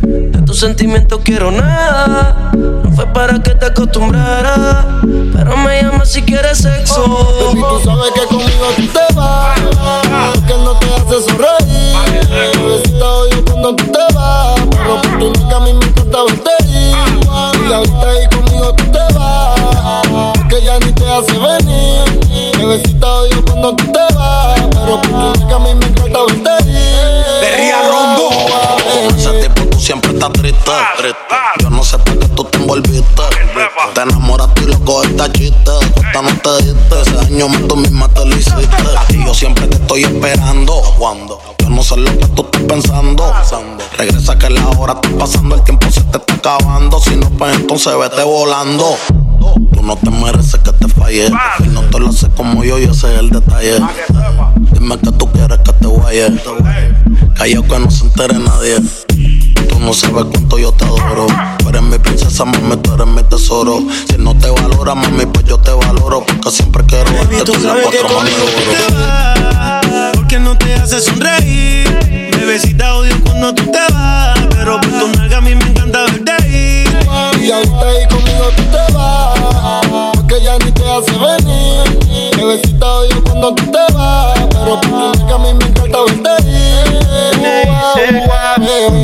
De 0.07 0.43
tus 0.43 0.59
sentimientos 0.59 1.21
quiero 1.25 1.51
nada. 1.51 2.53
No 2.55 2.91
fue 2.93 3.07
para 3.07 3.41
que 3.41 3.55
te 3.55 3.67
acostumbrara. 3.67 5.01
Pero 5.35 5.57
me 5.57 5.83
llama 5.83 6.05
si 6.05 6.23
quieres 6.23 6.59
sexo. 6.59 7.03
Baby, 7.47 7.61
tú 7.61 7.81
sabes 7.85 8.13
que 8.15 8.27
conmigo 8.27 8.67
tú 8.77 8.87
te 8.87 9.15
vas. 9.15 9.61
Que 10.47 10.55
no 10.55 10.79
te 10.79 10.87
hace 10.95 11.23
sonreír. 11.29 12.29
Bebecita 12.29 13.07
odio 13.07 13.45
cuando 13.45 13.77
tú 13.77 13.85
te 13.85 14.15
vas. 14.15 14.18
Vas. 25.01 25.09
Pero 25.09 25.23
por 25.23 25.33
tu 25.33 25.41
nunca 25.41 25.57
a 25.57 25.59
mí 25.59 25.75
me 25.75 25.87
encanta 25.87 26.21
verte 26.27 26.71
ir. 26.71 27.29
Berría 27.41 27.83
Rondo. 27.89 28.29
Ese 29.17 29.49
tipo 29.49 29.65
tú 29.67 29.81
siempre 29.81 30.13
estás 30.13 30.33
triste, 30.33 30.71
triste. 30.97 31.35
Yo 31.61 31.71
no 31.71 31.83
sé 31.85 31.99
por 31.99 32.19
qué 32.19 32.29
tú 32.29 32.45
te 32.45 32.59
envolviste. 32.59 33.23
Te 33.95 34.01
enamoraste 34.01 34.63
y 34.63 34.67
lo 34.67 34.81
cogiste 34.85 35.33
chiste. 35.33 35.73
Cuesta 35.95 36.23
no 36.23 36.31
te 36.37 36.65
diste. 36.65 37.01
Ese 37.03 37.19
año 37.19 37.49
más 37.49 37.69
tú 37.69 37.77
misma 37.77 38.09
te 38.09 38.25
lo 38.25 38.37
hiciste. 38.37 38.69
Y 39.11 39.25
yo 39.25 39.35
siempre 39.35 39.67
te 39.67 39.77
estoy 39.77 40.05
esperando. 40.05 40.83
Cuando 40.99 41.41
yo 41.59 41.71
no 41.71 41.83
sé 41.83 41.97
lo 41.97 42.11
que 42.19 42.27
tú 42.29 42.43
estás 42.43 42.63
pensando. 42.63 43.33
Regresa 43.97 44.39
que 44.39 44.51
la 44.51 44.69
hora 44.71 44.95
está 44.95 45.09
pasando. 45.19 45.55
El 45.55 45.65
tiempo 45.65 45.91
se 45.91 46.03
te 46.03 46.19
está 46.19 46.35
acabando. 46.35 47.01
Si 47.01 47.17
no, 47.17 47.29
pues 47.31 47.57
entonces 47.57 47.97
vete 47.99 48.23
volando. 48.23 48.97
Tú 49.39 49.83
no 49.83 49.97
te 49.97 50.11
mereces 50.11 50.61
que 50.61 50.73
te 50.73 50.89
falle. 50.89 51.31
Y 51.65 51.69
no 51.69 51.83
te 51.83 51.99
lo 51.99 52.09
haces 52.09 52.31
como 52.37 52.65
yo 52.65 52.79
y 52.79 52.85
ese 52.85 53.15
es 53.15 53.21
el 53.21 53.31
detalle. 53.31 53.81
Dime 54.73 54.99
que 54.99 55.13
tú 55.13 55.31
quieres 55.33 55.59
que 55.59 55.73
te 55.73 55.87
vaya. 55.87 56.29
Callao 57.35 57.63
que 57.63 57.79
no 57.79 57.91
se 57.91 58.05
entere 58.05 58.39
nadie. 58.39 58.77
Tú 59.69 59.79
no 59.81 59.93
sabes 59.93 60.25
cuánto 60.31 60.59
yo 60.59 60.73
te 60.73 60.85
adoro. 60.85 61.27
Tú 61.59 61.69
eres 61.69 61.83
mi 61.83 61.99
princesa, 61.99 62.45
mami, 62.45 62.77
tú 62.77 62.93
eres 62.95 63.07
mi 63.07 63.23
tesoro. 63.25 63.81
Si 64.11 64.19
no 64.19 64.37
te 64.37 64.51
valora, 64.51 64.95
mami, 64.95 65.27
pues 65.27 65.45
yo 65.47 65.59
te 65.59 65.71
valoro. 65.71 66.25
Porque 66.27 66.51
siempre 66.51 66.85
quiero 66.87 67.11
verte 67.13 67.45
tú 67.45 67.55
la 67.55 67.61
sabes 67.61 67.87
que 67.87 67.99
cuatro 67.99 68.19
vas, 68.91 70.17
porque 70.17 70.39
no 70.39 70.57
te 70.59 70.75
hace 70.75 71.01
sonreír. 71.01 71.89
Bebecita 72.33 72.95
odio 72.95 73.15
cuando 73.25 73.55
tú 73.55 73.71
te 73.71 73.93
vas, 73.93 74.39
pero 74.51 74.81
por 74.81 74.91
tu 74.91 75.09
nalga 75.17 75.39
a 75.39 75.41
mí 75.41 75.55
me 75.55 75.65
encanta 75.65 76.05
verte. 76.05 76.38
Y 77.49 77.51
ahorita 77.51 77.89
ahí 77.89 78.07
conmigo 78.09 78.51
tú 78.57 78.63
te 78.65 78.93
vas. 78.93 80.13
Porque 80.13 80.39
ya 80.43 80.59
ni 80.59 80.71
te 80.71 80.85
hace 80.87 81.13
venir. 81.13 82.37
Bebecita 82.37 82.87
odio 82.87 83.25
cuando 83.25 83.55
tú 83.55 83.65
te 83.71 83.95
vas. 83.95 84.39
Pero 84.51 84.79
por 84.79 84.81
tu 84.81 84.89
nunca 84.91 85.35
a 85.35 85.39
mí 85.39 85.55
me 85.55 85.65
encanta 85.65 85.99
verte 86.05 86.47
ir. 86.47 87.38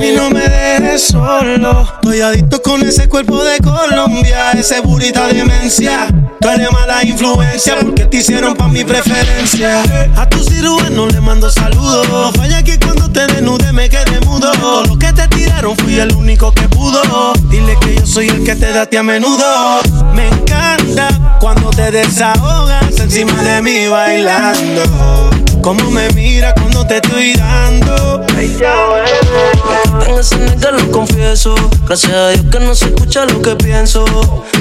Y 0.03 0.17
no 0.17 0.31
me 0.31 0.41
dejes 0.41 1.09
solo. 1.09 1.89
Estoy 1.95 2.21
adicto 2.21 2.61
con 2.63 2.83
ese 2.83 3.09
cuerpo 3.09 3.43
de 3.43 3.59
Colombia, 3.59 4.53
ese 4.53 4.81
burita 4.81 5.29
demencia. 5.29 6.09
Tú 6.41 6.49
eres 6.49 6.71
mala 6.73 7.03
influencia 7.03 7.77
porque 7.81 8.05
te 8.05 8.19
hicieron 8.19 8.55
pa' 8.55 8.69
mi 8.69 8.85
preferencia. 8.85 9.83
A 10.17 10.29
tu 10.29 10.43
cirujano 10.43 11.07
le 11.07 11.21
mando 11.21 11.51
saludos. 11.51 12.33
Falla 12.37 12.63
que 12.63 12.79
cuando 12.79 13.11
te 13.11 13.27
desnude 13.27 13.73
me 13.73 13.89
quede 13.89 14.21
mudo. 14.27 14.53
Lo 14.87 14.99
que 14.99 15.13
te 15.13 15.27
tiraron 15.29 15.77
fui 15.77 15.99
el 15.99 16.13
único 16.15 16.53
que 16.53 16.69
pudo. 16.69 17.33
Dile 17.51 17.77
que 17.81 17.97
yo 17.97 18.07
soy 18.07 18.29
el 18.29 18.45
que 18.45 18.55
te 18.57 18.73
da 18.73 18.87
a 18.99 19.03
menudo. 19.03 19.81
Me 20.13 20.29
encanta 20.29 21.09
cuando 21.41 21.71
te 21.71 21.91
desahogas 21.91 22.99
encima 22.99 23.43
de 23.43 23.63
mí 23.63 23.87
bailando. 23.89 25.31
Como 25.63 25.91
me 25.91 26.11
mira 26.11 26.53
cuando 26.55 26.87
te 26.87 26.97
estoy 26.97 27.33
dando. 27.35 28.25
En 28.45 30.19
ese 30.19 30.37
nigga 30.37 30.71
lo 30.71 30.91
confieso. 30.91 31.55
Gracias 31.87 32.13
a 32.13 32.29
Dios 32.29 32.45
que 32.53 32.61
no 32.61 32.75
se 32.75 32.85
escucha 32.87 33.25
lo 33.25 33.41
que 33.41 33.57
pienso. 33.57 34.05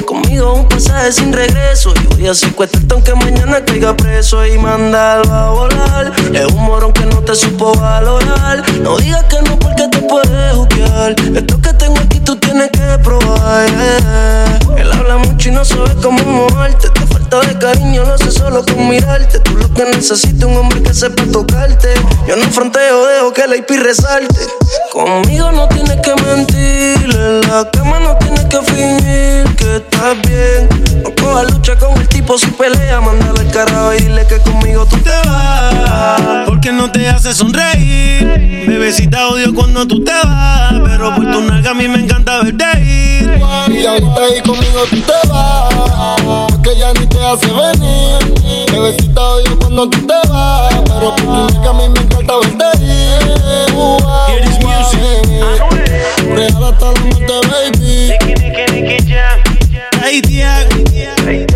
Conmigo 0.05 0.53
un 0.53 0.69
pasaje 0.69 1.11
sin 1.11 1.33
regreso. 1.33 1.93
Y 2.01 2.15
voy 2.15 2.27
a 2.27 2.33
secuestrarte 2.33 2.93
aunque 2.93 3.13
mañana 3.13 3.63
caiga 3.65 3.93
preso 3.97 4.45
y 4.45 4.57
mandarlo 4.57 5.33
a 5.33 5.49
volar. 5.49 6.13
Es 6.33 6.45
un 6.45 6.63
morón 6.63 6.93
que 6.93 7.05
no 7.07 7.21
te 7.23 7.35
supo 7.35 7.73
valorar. 7.73 8.63
No 8.79 8.97
digas 8.99 9.25
que 9.25 9.41
no 9.41 9.59
porque 9.59 9.89
te 9.89 9.99
puedes 9.99 10.53
juzgar. 10.53 11.15
Esto 11.35 11.61
que 11.61 11.73
tengo 11.73 11.97
aquí 11.99 12.21
tú 12.21 12.37
tienes 12.37 12.69
que 12.71 12.99
probar. 13.03 13.67
Él 14.77 14.91
habla 14.93 15.17
mucho 15.17 15.49
y 15.49 15.51
no 15.51 15.65
sabe 15.65 15.93
cómo 16.01 16.23
moverte. 16.23 16.89
Te 16.89 17.05
falta 17.07 17.41
de 17.41 17.59
cariño, 17.59 18.05
lo 18.05 18.17
sé 18.17 18.31
solo 18.31 18.63
con 18.63 18.87
mirarte. 18.87 19.39
Tú 19.39 19.57
lo 19.57 19.73
que 19.73 19.83
necesitas 19.83 20.49
un 20.49 20.55
hombre 20.55 20.81
que 20.81 20.93
sepa 20.93 21.23
tocarte. 21.31 21.93
Yo 22.27 22.37
no 22.37 22.43
fronteo, 22.49 23.05
dejo 23.07 23.33
que 23.33 23.45
la 23.47 23.57
IP 23.57 23.72
resalte. 23.77 24.39
Conmigo 24.91 25.51
no 25.51 25.67
tienes 25.69 25.97
que 26.01 26.15
mentir. 26.23 27.15
En 27.15 27.41
la 27.41 27.69
cama 27.71 27.99
no 27.99 28.15
tienes 28.17 28.45
que 28.45 28.61
fingir 28.61 29.55
que 29.55 29.77
estás 29.77 30.21
bien. 30.27 30.69
No 31.03 31.09
cojas 31.15 31.51
lucha 31.51 31.75
con 31.77 31.99
el 31.99 32.07
tipo 32.07 32.37
si 32.37 32.47
pelea. 32.47 33.01
Mándale 33.01 33.41
al 33.41 33.51
carajo 33.51 33.93
y 33.93 34.03
dile 34.03 34.25
que 34.27 34.39
conmigo 34.39 34.85
tú 34.85 34.97
te 34.97 35.11
vas. 35.27 36.45
Porque 36.45 36.71
no 36.71 36.91
te 36.91 37.09
hace 37.09 37.33
sonreír. 37.33 38.65
Bebecita 38.67 39.27
odio 39.29 39.53
cuando 39.53 39.87
tú 39.87 40.03
te 40.03 40.13
vas. 40.23 40.73
Pero 40.85 41.15
por 41.15 41.31
tu 41.31 41.41
nalga 41.41 41.71
a 41.71 41.73
mí 41.73 41.87
me 41.87 41.99
encanta 41.99 42.43
verte 42.43 42.65
ir. 42.81 43.41
Y 43.69 43.85
ahorita 43.85 44.21
ahí 44.21 44.41
conmigo 44.41 44.81
tú 44.89 45.01
te 45.01 45.27
vas. 45.29 45.73
Porque 46.49 46.77
ya 46.77 46.93
ni 46.93 47.07
te 47.07 47.23
hace 47.25 47.47
venir. 47.47 48.71
Bebecita 48.71 49.21
odio 49.21 49.57
cuando 49.59 49.89
tú 49.89 50.05
te 50.05 50.29
vas. 50.29 50.73
Pero 50.85 51.15
por 51.15 51.15
tu 51.15 51.55
nunca 51.55 51.69
a 51.69 51.73
mí 51.73 51.89
me 51.89 51.99
encanta 51.99 52.33
verte 52.37 52.83
ir. 52.83 53.52
Real 56.35 56.63
hasta 56.63 56.91
la 56.91 56.99
muerte, 57.01 57.33
baby. 57.49 58.13
Ay, 60.01 60.21
tía. 60.21 60.67
Y 61.31 61.52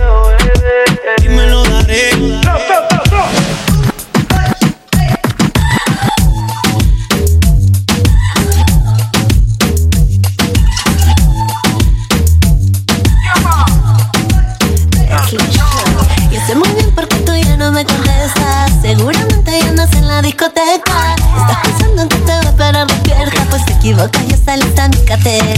saliste 25.27 25.56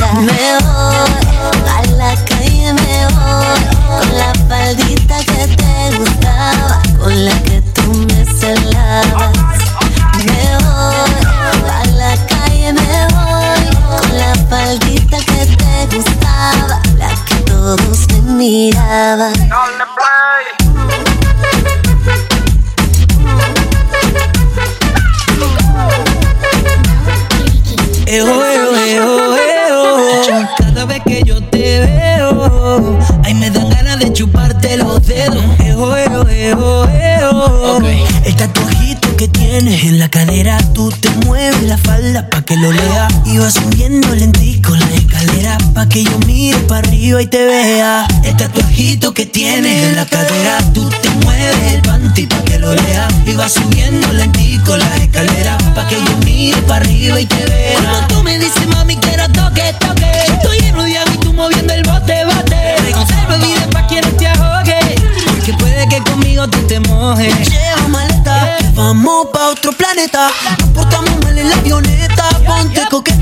Y 43.50 43.52
vas 43.52 43.64
subiendo 43.64 44.14
lentico 44.14 44.76
la 44.76 44.86
escalera 44.94 45.58
pa' 45.74 45.90
que 45.90 46.04
yo 46.04 46.20
mire 46.28 46.60
para 46.68 46.88
arriba 46.88 47.20
y 47.20 47.26
te 47.26 47.44
vea. 47.44 48.06
El 48.24 48.38
tatuajito 48.38 49.12
que 49.16 49.26
tienes 49.26 49.88
en 49.88 49.96
la 49.96 50.06
cadera, 50.06 50.60
tú 50.72 50.88
te 50.88 51.10
mueves 51.26 51.74
el 51.74 51.82
panty 51.82 52.28
pa' 52.28 52.44
que 52.44 52.60
lo 52.60 52.76
lea. 52.76 53.08
Y 53.26 53.34
vas 53.34 53.54
subiendo 53.54 54.14
lentico 54.14 54.78
la 54.78 54.96
escalera 54.98 55.58
pa' 55.74 55.88
que 55.88 55.96
yo 55.96 56.18
mire 56.26 56.62
para 56.64 56.86
arriba 56.86 57.20
y 57.20 57.26
te 57.26 57.44
vea. 57.46 57.80
Cuando 57.82 58.08
tú 58.08 58.24
me 58.24 58.38
dices, 58.38 58.68
mami, 58.68 58.98
quiero 58.98 59.28
toque, 59.30 59.74
toque. 59.80 60.12
Estoy 60.28 60.60
lleno 60.60 60.84
de 60.84 61.00
agua 61.00 61.14
y 61.16 61.18
tú 61.18 61.34
moviendo 61.34 61.74
el 61.74 61.82
bote, 61.82 62.26
bote. 62.26 62.76
Te 62.86 62.92
conservo 62.92 63.36
vida 63.38 63.68
pa' 63.72 63.88
quienes 63.88 64.16
te 64.16 64.28
ahogue. 64.28 64.80
Porque 65.26 65.54
puede 65.54 65.88
que 65.88 66.04
conmigo 66.04 66.48
tú 66.50 66.60
te 66.68 66.80
mojes. 66.82 67.34
Lleva 67.50 67.88
maleta, 67.88 68.58
que 68.60 68.66
vamos 68.76 69.28
pa' 69.34 69.50
otro 69.50 69.72
planeta. 69.72 70.30
Nos 70.60 70.70
portamos 70.70 71.18
mal 71.24 71.36
en 71.36 71.50
la 71.50 71.56
avioneta. 71.56 72.30
Ponte 72.46 72.82
coqueta, 72.90 73.19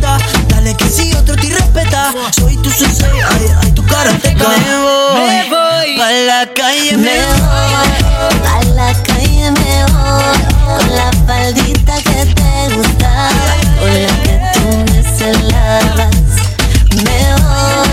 la 6.47 6.53
calle, 6.53 6.97
me 6.97 7.03
Me 7.03 7.17
voy. 7.19 8.37
a 8.47 8.63
la 8.75 8.93
calle 9.03 9.51
me 9.51 9.85
voy. 9.91 10.39
Con 10.65 10.95
la 10.95 11.11
faldita 11.25 11.95
que 11.97 12.25
te 12.25 12.75
gusta. 12.75 13.29
Con 13.79 13.93
la 14.01 14.13
que 14.23 14.35
tú 14.53 14.67
me 14.91 15.03
celabas 15.17 16.15
Me 17.03 17.19
voy, 17.43 17.89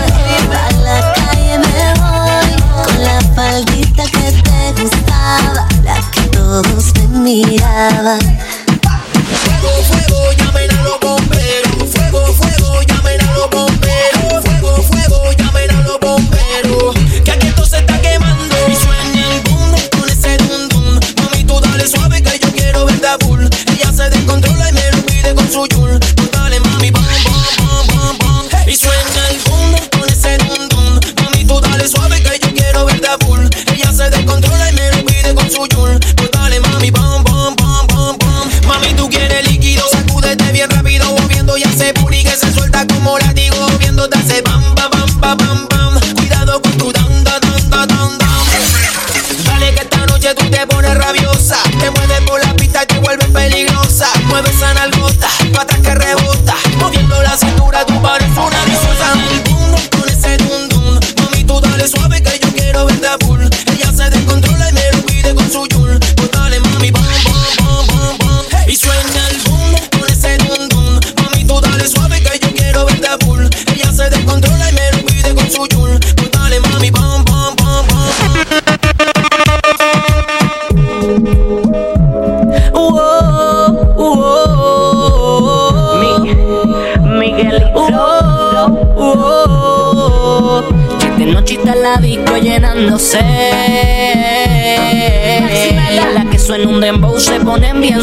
a 0.53 0.71
la 0.83 1.13
calle 1.13 1.57
me 1.59 1.93
voy. 1.99 2.85
Con 2.85 3.03
la 3.03 3.19
faldita 3.35 4.03
que 4.03 4.31
te 4.31 4.81
gustaba. 4.81 5.67
La 5.83 5.99
que 6.11 6.21
todos 6.31 6.93
me 7.11 7.19
miraban 7.19 8.34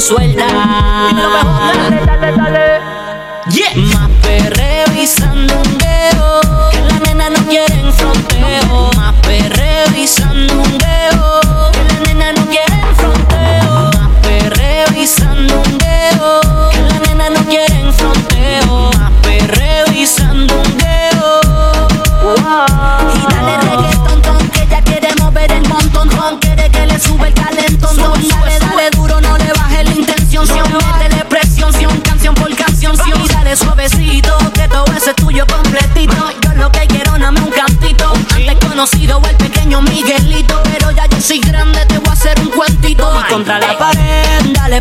suelta. 0.02 0.91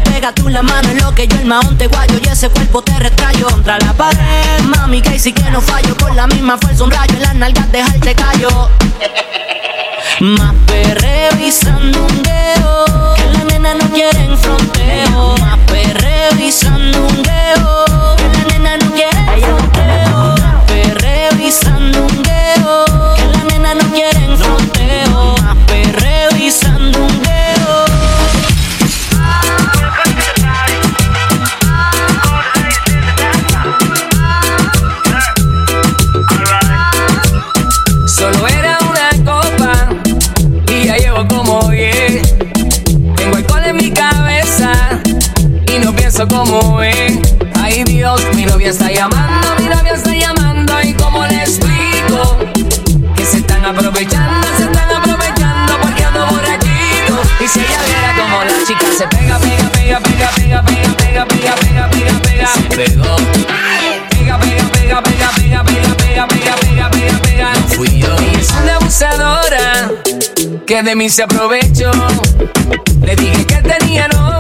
Pega 0.02 0.34
tú 0.34 0.50
la 0.50 0.62
mano 0.62 0.90
en 0.90 1.00
lo 1.00 1.14
que 1.14 1.28
yo 1.28 1.38
el 1.38 1.46
maón 1.46 1.78
te 1.78 1.88
guayo, 1.88 2.20
y 2.24 2.28
ese 2.28 2.50
cuerpo 2.50 2.82
te 2.82 2.98
retrayo, 3.00 3.48
contra 3.48 3.78
la 3.80 3.94
pared, 3.94 4.62
mami, 4.66 5.02
que 5.02 5.20
si 5.20 5.34
que 5.34 5.50
no 5.52 5.62
fallo, 5.62 5.96
con 5.98 6.16
la 6.16 6.28
misma 6.28 6.58
fuerza, 6.58 6.84
un 6.84 6.92
rayo 6.92 7.14
en 7.16 7.22
las 7.22 7.36
nalgas, 7.36 7.72
dejarte 7.72 8.16
callo. 8.16 8.70
Más 10.20 10.54
perreo 10.68 11.32
y 11.40 11.52
sandungueo 11.52 12.86
Que 13.16 13.26
la 13.34 13.44
nena 13.46 13.74
no 13.74 13.90
quieren 13.90 14.38
fronteo. 14.38 15.36
Más 15.40 15.58
perreo 15.68 16.32
y 16.40 16.52
sandungueo 16.52 18.11
como 46.32 46.82
es. 46.82 47.20
Ay 47.62 47.84
Dios, 47.84 48.22
mi 48.34 48.46
novia 48.46 48.70
está 48.70 48.90
llamando, 48.92 49.48
mi 49.60 49.66
novia 49.66 49.94
está 49.94 50.14
llamando 50.16 50.82
y 50.82 50.94
cómo 50.94 51.26
le 51.26 51.42
explico 51.42 52.38
que 53.16 53.26
se 53.26 53.38
están 53.38 53.66
aprovechando, 53.66 54.48
se 54.58 54.64
están 54.64 54.92
aprovechando 54.92 55.74
porque 55.82 56.04
ando 56.04 56.26
borrachito. 56.28 57.22
Y 57.40 57.48
si 57.48 57.60
ella 57.60 57.80
viera 57.86 58.16
como 58.18 58.44
la 58.44 58.66
chica 58.66 58.86
se 58.98 59.08
pega, 59.08 59.38
pega, 59.40 59.70
pega, 59.70 60.00
pega, 60.00 60.32
pega, 60.32 60.64
pega, 60.64 60.96
pega, 60.96 61.26
pega, 61.26 61.56
pega, 61.56 61.90
pega, 61.90 62.20
pega, 62.22 62.48
se 62.48 62.62
pegó. 62.76 63.16
Pega, 64.10 64.40
pega, 64.40 64.72
pega, 64.72 65.02
pega, 65.04 65.32
pega, 65.34 65.64
pega, 65.64 65.94
pega, 65.98 66.28
pega, 66.28 66.58
pega, 66.60 66.90
pega, 66.90 67.20
pega. 67.22 67.54
No 67.54 67.68
fui 67.68 68.00
yo. 68.00 68.16
Ella 68.16 68.40
es 68.40 68.52
una 68.52 68.76
abusadora 68.76 69.92
que 70.66 70.84
de 70.84 70.96
mí 70.96 71.10
se 71.10 71.24
aprovechó. 71.24 71.92
Le 73.02 73.16
dije 73.16 73.46
que 73.46 73.56
tenía 73.56 74.08
pero 74.12 74.31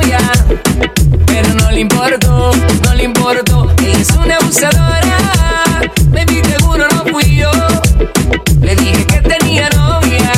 no 1.71 1.75
le 1.75 1.81
importó, 1.83 2.51
no 2.83 2.95
le 2.95 3.03
importó. 3.03 3.73
Ella 3.79 3.97
es 3.97 4.11
una 4.11 4.35
abusadora, 4.35 5.17
baby 6.09 6.41
seguro 6.43 6.85
no 6.89 7.05
fui 7.13 7.37
yo. 7.37 7.51
Le 8.59 8.75
dije 8.75 9.05
que 9.05 9.21
tenía 9.21 9.69
novia, 9.69 10.33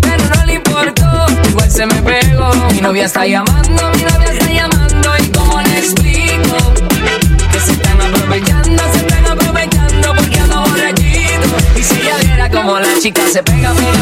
pero 0.00 0.24
no 0.36 0.46
le 0.46 0.54
importó. 0.54 1.26
Igual 1.48 1.68
se 1.68 1.86
me 1.86 2.00
pegó. 2.00 2.52
Mi 2.72 2.80
novia 2.80 3.06
está 3.06 3.26
llamando, 3.26 3.90
mi 3.96 4.02
novia 4.02 4.32
está 4.32 4.52
llamando 4.52 5.10
y 5.18 5.28
cómo 5.32 5.60
le 5.62 5.78
explico 5.78 6.74
que 7.50 7.60
se 7.60 7.72
están 7.72 8.00
aprovechando, 8.00 8.82
se 8.92 8.98
están 8.98 9.26
aprovechando 9.26 10.14
porque 10.14 10.38
ando 10.38 10.60
borrachito. 10.60 11.56
Y 11.76 11.82
si 11.82 12.00
ella 12.02 12.18
viera 12.22 12.50
como 12.50 12.78
la 12.78 12.96
chica 13.00 13.22
se 13.32 13.42
pega, 13.42 13.72
pega, 13.72 13.95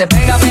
se 0.00 0.06
pega, 0.06 0.38
pega, 0.38 0.49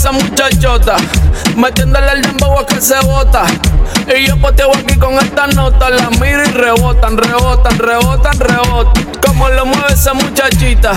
esa 0.00 0.12
muchachota, 0.12 0.96
metiéndole 1.56 2.10
el 2.12 2.22
dembow 2.22 2.58
a 2.58 2.66
que 2.66 2.80
se 2.80 2.98
bota. 3.00 3.44
Y 4.08 4.26
yo 4.26 4.36
poteo 4.38 4.72
aquí 4.74 4.98
con 4.98 5.12
esta 5.18 5.46
nota, 5.48 5.90
la 5.90 6.08
miro 6.12 6.42
y 6.42 6.52
rebotan, 6.52 7.18
rebotan, 7.18 7.78
rebotan, 7.78 8.40
rebotan. 8.40 9.04
Como 9.20 9.50
lo 9.50 9.66
mueve 9.66 9.92
esa 9.92 10.14
muchachita, 10.14 10.92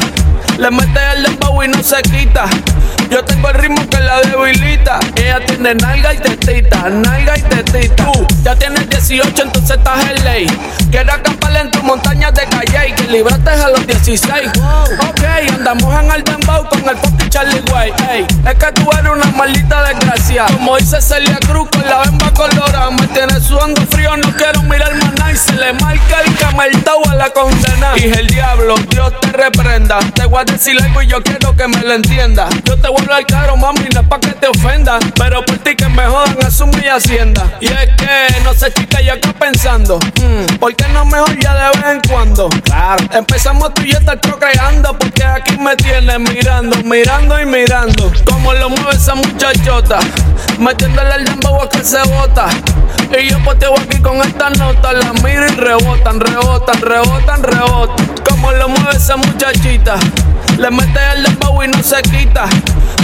le 0.58 0.72
mete 0.72 1.01
el 1.18 1.24
dembow 1.24 1.62
y 1.64 1.68
no 1.68 1.84
se 1.84 2.01
quita. 2.04 2.45
Yo 3.10 3.26
tengo 3.26 3.49
el 3.49 3.56
ritmo 3.56 3.89
que 3.89 3.99
la 3.99 4.22
debilita. 4.22 5.01
Ella 5.18 5.45
tiene 5.45 5.76
nalga 5.76 6.14
y 6.14 6.20
tetita, 6.20 6.89
nalga 6.89 7.38
y 7.38 7.41
tetita. 7.41 8.10
Tú 8.10 8.26
ya 8.41 8.56
tienes 8.56 8.89
18, 8.89 9.43
entonces 9.43 9.78
estás 9.78 10.10
en 10.12 10.24
ley. 10.24 10.47
Quiero 10.94 11.12
acampar 11.12 11.58
en 11.58 11.72
tus 11.72 11.82
montañas 11.82 12.32
de 12.36 12.46
calle 12.46 12.94
que 12.94 13.08
libraste 13.08 13.50
a 13.50 13.70
los 13.70 13.88
16. 13.88 14.52
Ok, 15.00 15.24
andamos 15.52 16.00
en 16.00 16.12
el 16.12 16.24
dembow 16.24 16.70
con 16.70 16.88
el 16.88 16.96
fucking 16.98 17.30
Charlie. 17.32 17.64
Ey, 18.12 18.24
es 18.46 18.54
que 18.54 18.72
tú 18.74 18.88
eres 18.91 19.12
una 19.12 19.26
maldita 19.36 19.82
desgracia. 19.88 20.46
Como 20.54 20.78
dice 20.78 21.02
Celia 21.02 21.39
Cruz 21.48 21.68
con 21.72 21.84
la 21.84 22.02
bemba 22.04 22.32
colorada. 22.36 22.91
Me 22.91 23.08
tienes 23.08 23.41
sudando 23.41 23.82
frío, 23.88 24.16
no 24.18 24.32
quiero 24.34 24.62
mirar 24.62 24.94
más 24.98 25.14
nada. 25.14 25.32
Y 25.32 25.36
se 25.36 25.54
le 25.54 25.74
marca 25.74 26.22
el 26.24 26.38
cameltao 26.38 27.02
a 27.10 27.16
la 27.16 27.30
condena. 27.32 27.94
Dije 27.96 28.20
el 28.20 28.28
diablo, 28.28 28.76
Dios 28.91 29.20
te 29.20 29.32
reprenda. 29.32 29.98
Te 30.14 30.26
voy 30.26 30.41
a 30.41 30.46
decir 30.46 30.80
algo 30.80 31.02
y 31.02 31.08
yo 31.08 31.24
quiero 31.24 31.56
que 31.58 31.68
me 31.70 31.82
lo 31.82 31.94
entienda. 31.96 32.48
Yo 32.66 32.78
te 32.78 32.88
voy 32.88 33.00
a 33.00 33.02
hablar 33.02 33.26
claro, 33.26 33.58
mami, 33.58 33.88
no 33.91 34.02
es 34.02 34.08
pa' 34.08 34.20
que 34.20 34.34
te 34.34 34.46
ofenda. 34.46 35.00
Pero 35.18 35.44
por 35.44 35.58
ti 35.58 35.76
que 35.76 35.89
me 35.89 36.06
jodan, 36.06 36.38
asume 36.46 36.78
mi 36.78 36.88
hacienda. 36.88 37.52
Y 37.62 37.66
es 37.66 37.89
que, 37.98 38.41
no 38.44 38.54
sé, 38.54 38.72
chica, 38.74 39.02
yo 39.02 39.14
acá 39.14 39.34
pensando. 39.34 39.98
mm, 39.98 40.58
¿Por 40.60 40.76
qué 40.76 40.82
no 40.89 41.05
mejor 41.05 41.38
ya 41.39 41.53
de 41.53 41.79
vez 41.79 41.91
en 41.91 42.01
cuando? 42.09 42.49
Claro. 42.49 43.05
Empezamos 43.11 43.73
tú 43.73 43.84
y 43.84 43.91
yo 43.91 43.99
estar 43.99 44.19
procreando. 44.19 44.97
Porque 44.97 45.23
aquí 45.23 45.57
me 45.57 45.75
tienes 45.75 46.19
mirando, 46.19 46.77
mirando 46.84 47.39
y 47.41 47.45
mirando. 47.45 48.11
Como 48.25 48.53
lo 48.53 48.69
mueve 48.69 48.91
esa 48.91 49.15
muchachota. 49.15 49.99
Metiéndole 50.59 51.15
el 51.15 51.25
dembow 51.25 51.61
a 51.61 51.69
que 51.69 51.84
se 51.84 52.01
bota. 52.03 52.47
Y 53.17 53.29
yo 53.29 53.43
poteo 53.43 53.75
aquí 53.77 54.01
con 54.01 54.17
esta 54.21 54.49
nota. 54.51 54.93
La 54.93 55.13
miro 55.13 55.45
y 55.47 55.55
rebotan, 55.55 56.19
rebotan, 56.19 56.81
rebotan, 56.81 57.43
rebotan. 57.43 58.07
Como 58.27 58.51
lo 58.51 58.69
mueve 58.69 58.97
esa 58.97 59.15
muchachita. 59.17 59.95
Le 60.57 60.69
mete 60.71 60.99
el 61.15 61.23
dembow 61.23 61.63
y 61.63 61.67
no 61.67 61.81
se 61.81 62.01
quita. 62.03 62.45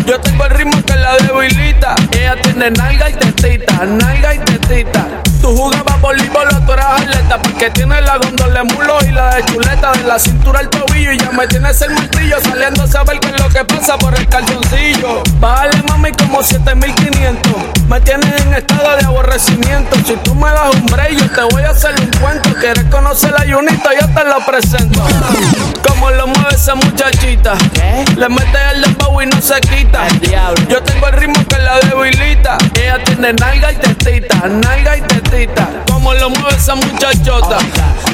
Yo 0.06 0.20
tengo 0.20 0.46
el 0.46 0.52
ritmo 0.52 0.82
que 0.84 0.96
la 0.96 1.18
debilita. 1.18 1.96
Ella 2.12 2.36
tiene 2.42 2.72
nalga 2.72 3.10
y 3.10 3.14
tetita, 3.14 3.86
nalga 3.86 4.34
y 4.34 4.40
tetita. 4.40 5.08
Tú 5.42 5.56
jugabas 5.56 6.02
voleibol 6.02 6.48
tú 6.66 6.74
eras 6.74 7.02
atleta 7.02 7.40
Porque 7.60 7.72
tienes 7.72 8.06
la 8.06 8.16
gondola 8.16 8.64
de 8.64 8.74
mulo 8.74 8.98
y 9.06 9.12
la 9.12 9.36
de 9.36 9.44
chuleta 9.44 9.92
De 9.92 10.04
la 10.06 10.18
cintura 10.18 10.60
al 10.60 10.70
tobillo 10.70 11.12
y 11.12 11.18
ya 11.18 11.30
me 11.32 11.46
tienes 11.46 11.82
el 11.82 11.92
martillo 11.92 12.38
Saliendo 12.42 12.84
a 12.84 12.88
saber 12.88 13.20
qué 13.20 13.32
es 13.36 13.42
lo 13.42 13.50
que 13.50 13.66
pasa 13.66 13.98
por 13.98 14.18
el 14.18 14.26
calzoncillo. 14.30 15.24
Bájale 15.42 15.84
mami 15.90 16.14
como 16.14 16.42
7500 16.42 17.54
Me 17.90 18.00
tienes 18.00 18.42
en 18.46 18.54
estado 18.54 18.96
de 18.96 19.04
aborrecimiento. 19.04 19.98
Si 20.06 20.16
tú 20.24 20.36
me 20.36 20.50
das 20.50 20.74
un 20.74 20.86
break 20.86 21.18
yo 21.18 21.30
te 21.32 21.42
voy 21.54 21.64
a 21.64 21.72
hacer 21.72 22.00
un 22.00 22.10
cuento. 22.22 22.50
Quieres 22.62 22.86
conocer 22.86 23.34
la 23.34 23.54
Junita, 23.54 23.90
yo 24.00 24.08
te 24.08 24.24
lo 24.24 24.46
presento. 24.46 25.04
Como 25.86 26.12
lo 26.12 26.28
mueve 26.28 26.56
esa 26.56 26.76
muchachita. 26.76 27.56
Le 28.16 28.30
mete 28.30 28.58
el 28.74 28.84
dembow 28.84 29.22
y 29.22 29.26
no 29.26 29.42
se 29.42 29.60
quita. 29.60 30.08
Yo 30.70 30.82
tengo 30.84 31.08
el 31.08 31.14
ritmo 31.14 31.46
que 31.46 31.58
la 31.58 31.80
debilita. 31.80 32.58
Ella 32.76 33.04
tiene 33.04 33.34
nalga 33.34 33.74
y 33.74 33.76
tetita, 33.76 34.48
nalga 34.48 34.96
y 34.96 35.02
tetita. 35.02 35.68
Como 35.92 36.14
lo 36.14 36.30
mueve 36.30 36.56
esa 36.56 36.76
muchachota. 36.76 37.49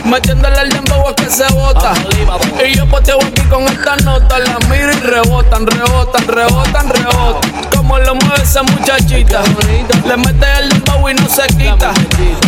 Metiéndole 0.06 0.62
el 0.62 0.70
dembow 0.70 1.08
a 1.08 1.16
que 1.16 1.30
se 1.30 1.46
bota. 1.54 1.94
Y 2.66 2.76
yo 2.78 2.86
poteo 2.88 3.18
aquí 3.22 3.42
con 3.50 3.64
esta 3.64 3.96
nota. 3.98 4.40
La 4.40 4.60
miro 4.70 4.92
y 4.92 5.00
rebotan, 5.00 5.66
rebotan, 5.66 6.28
rebotan, 6.28 6.90
rebotan. 6.90 7.52
Como 7.76 7.98
lo 8.00 8.16
mueve 8.16 8.44
esa 8.44 8.64
muchachita. 8.64 9.42
Le 10.08 10.18
mete 10.18 10.46
el 10.60 10.70
dembow 10.70 11.10
y 11.10 11.14
no 11.16 11.28
se 11.28 11.48
quita. 11.48 11.92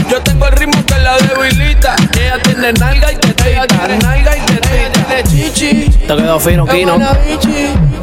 Yo 0.10 0.22
tengo 0.22 0.46
el 0.48 0.52
ritmo 0.54 0.86
que 0.86 0.98
la 1.00 1.18
debilita. 1.18 1.96
Ella 2.14 2.38
tiene 2.44 2.74
nalga 2.74 3.12
y 3.12 3.16
tetita, 3.18 3.88
nalga 4.04 4.38
y 4.38 4.42
tetita. 4.42 5.24
chichi. 5.24 5.90
Te 5.90 6.16
quedó 6.16 6.40
fino, 6.40 6.66
Kino. 6.66 6.98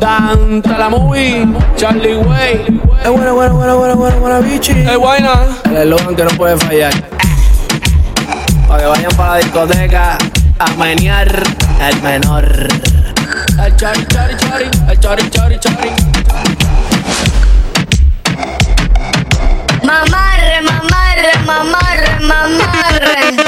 Danta 0.01 0.78
la 0.78 0.89
movie, 0.89 1.47
Charlie 1.76 2.16
Way. 2.16 2.80
Es 3.05 3.11
buena, 3.11 3.32
buena, 3.32 3.53
buena, 3.55 3.74
buena, 3.74 3.95
buena, 3.95 4.16
buena, 4.16 4.39
bichi. 4.41 4.72
Es 4.72 4.99
buena. 4.99 5.41
El 5.66 5.76
eslogan 5.76 6.16
que 6.16 6.24
no 6.24 6.30
puede 6.30 6.57
fallar. 6.59 6.93
Para 8.68 8.80
que 8.80 8.86
vayan 8.86 9.16
para 9.16 9.30
la 9.30 9.36
discoteca 9.38 10.18
a 10.58 10.70
menear 10.78 11.42
el 11.80 12.02
menor. 12.02 12.68
El 13.64 13.76
chari, 13.76 14.06
chari, 14.06 14.36
chari, 14.36 14.70
el 14.88 15.00
chari, 15.00 15.30
chari, 15.30 15.58
chari. 15.58 15.90
Mamarre, 19.82 20.60
mamarre, 20.62 21.32
mamarre, 21.46 22.20
mamarre. 22.20 23.43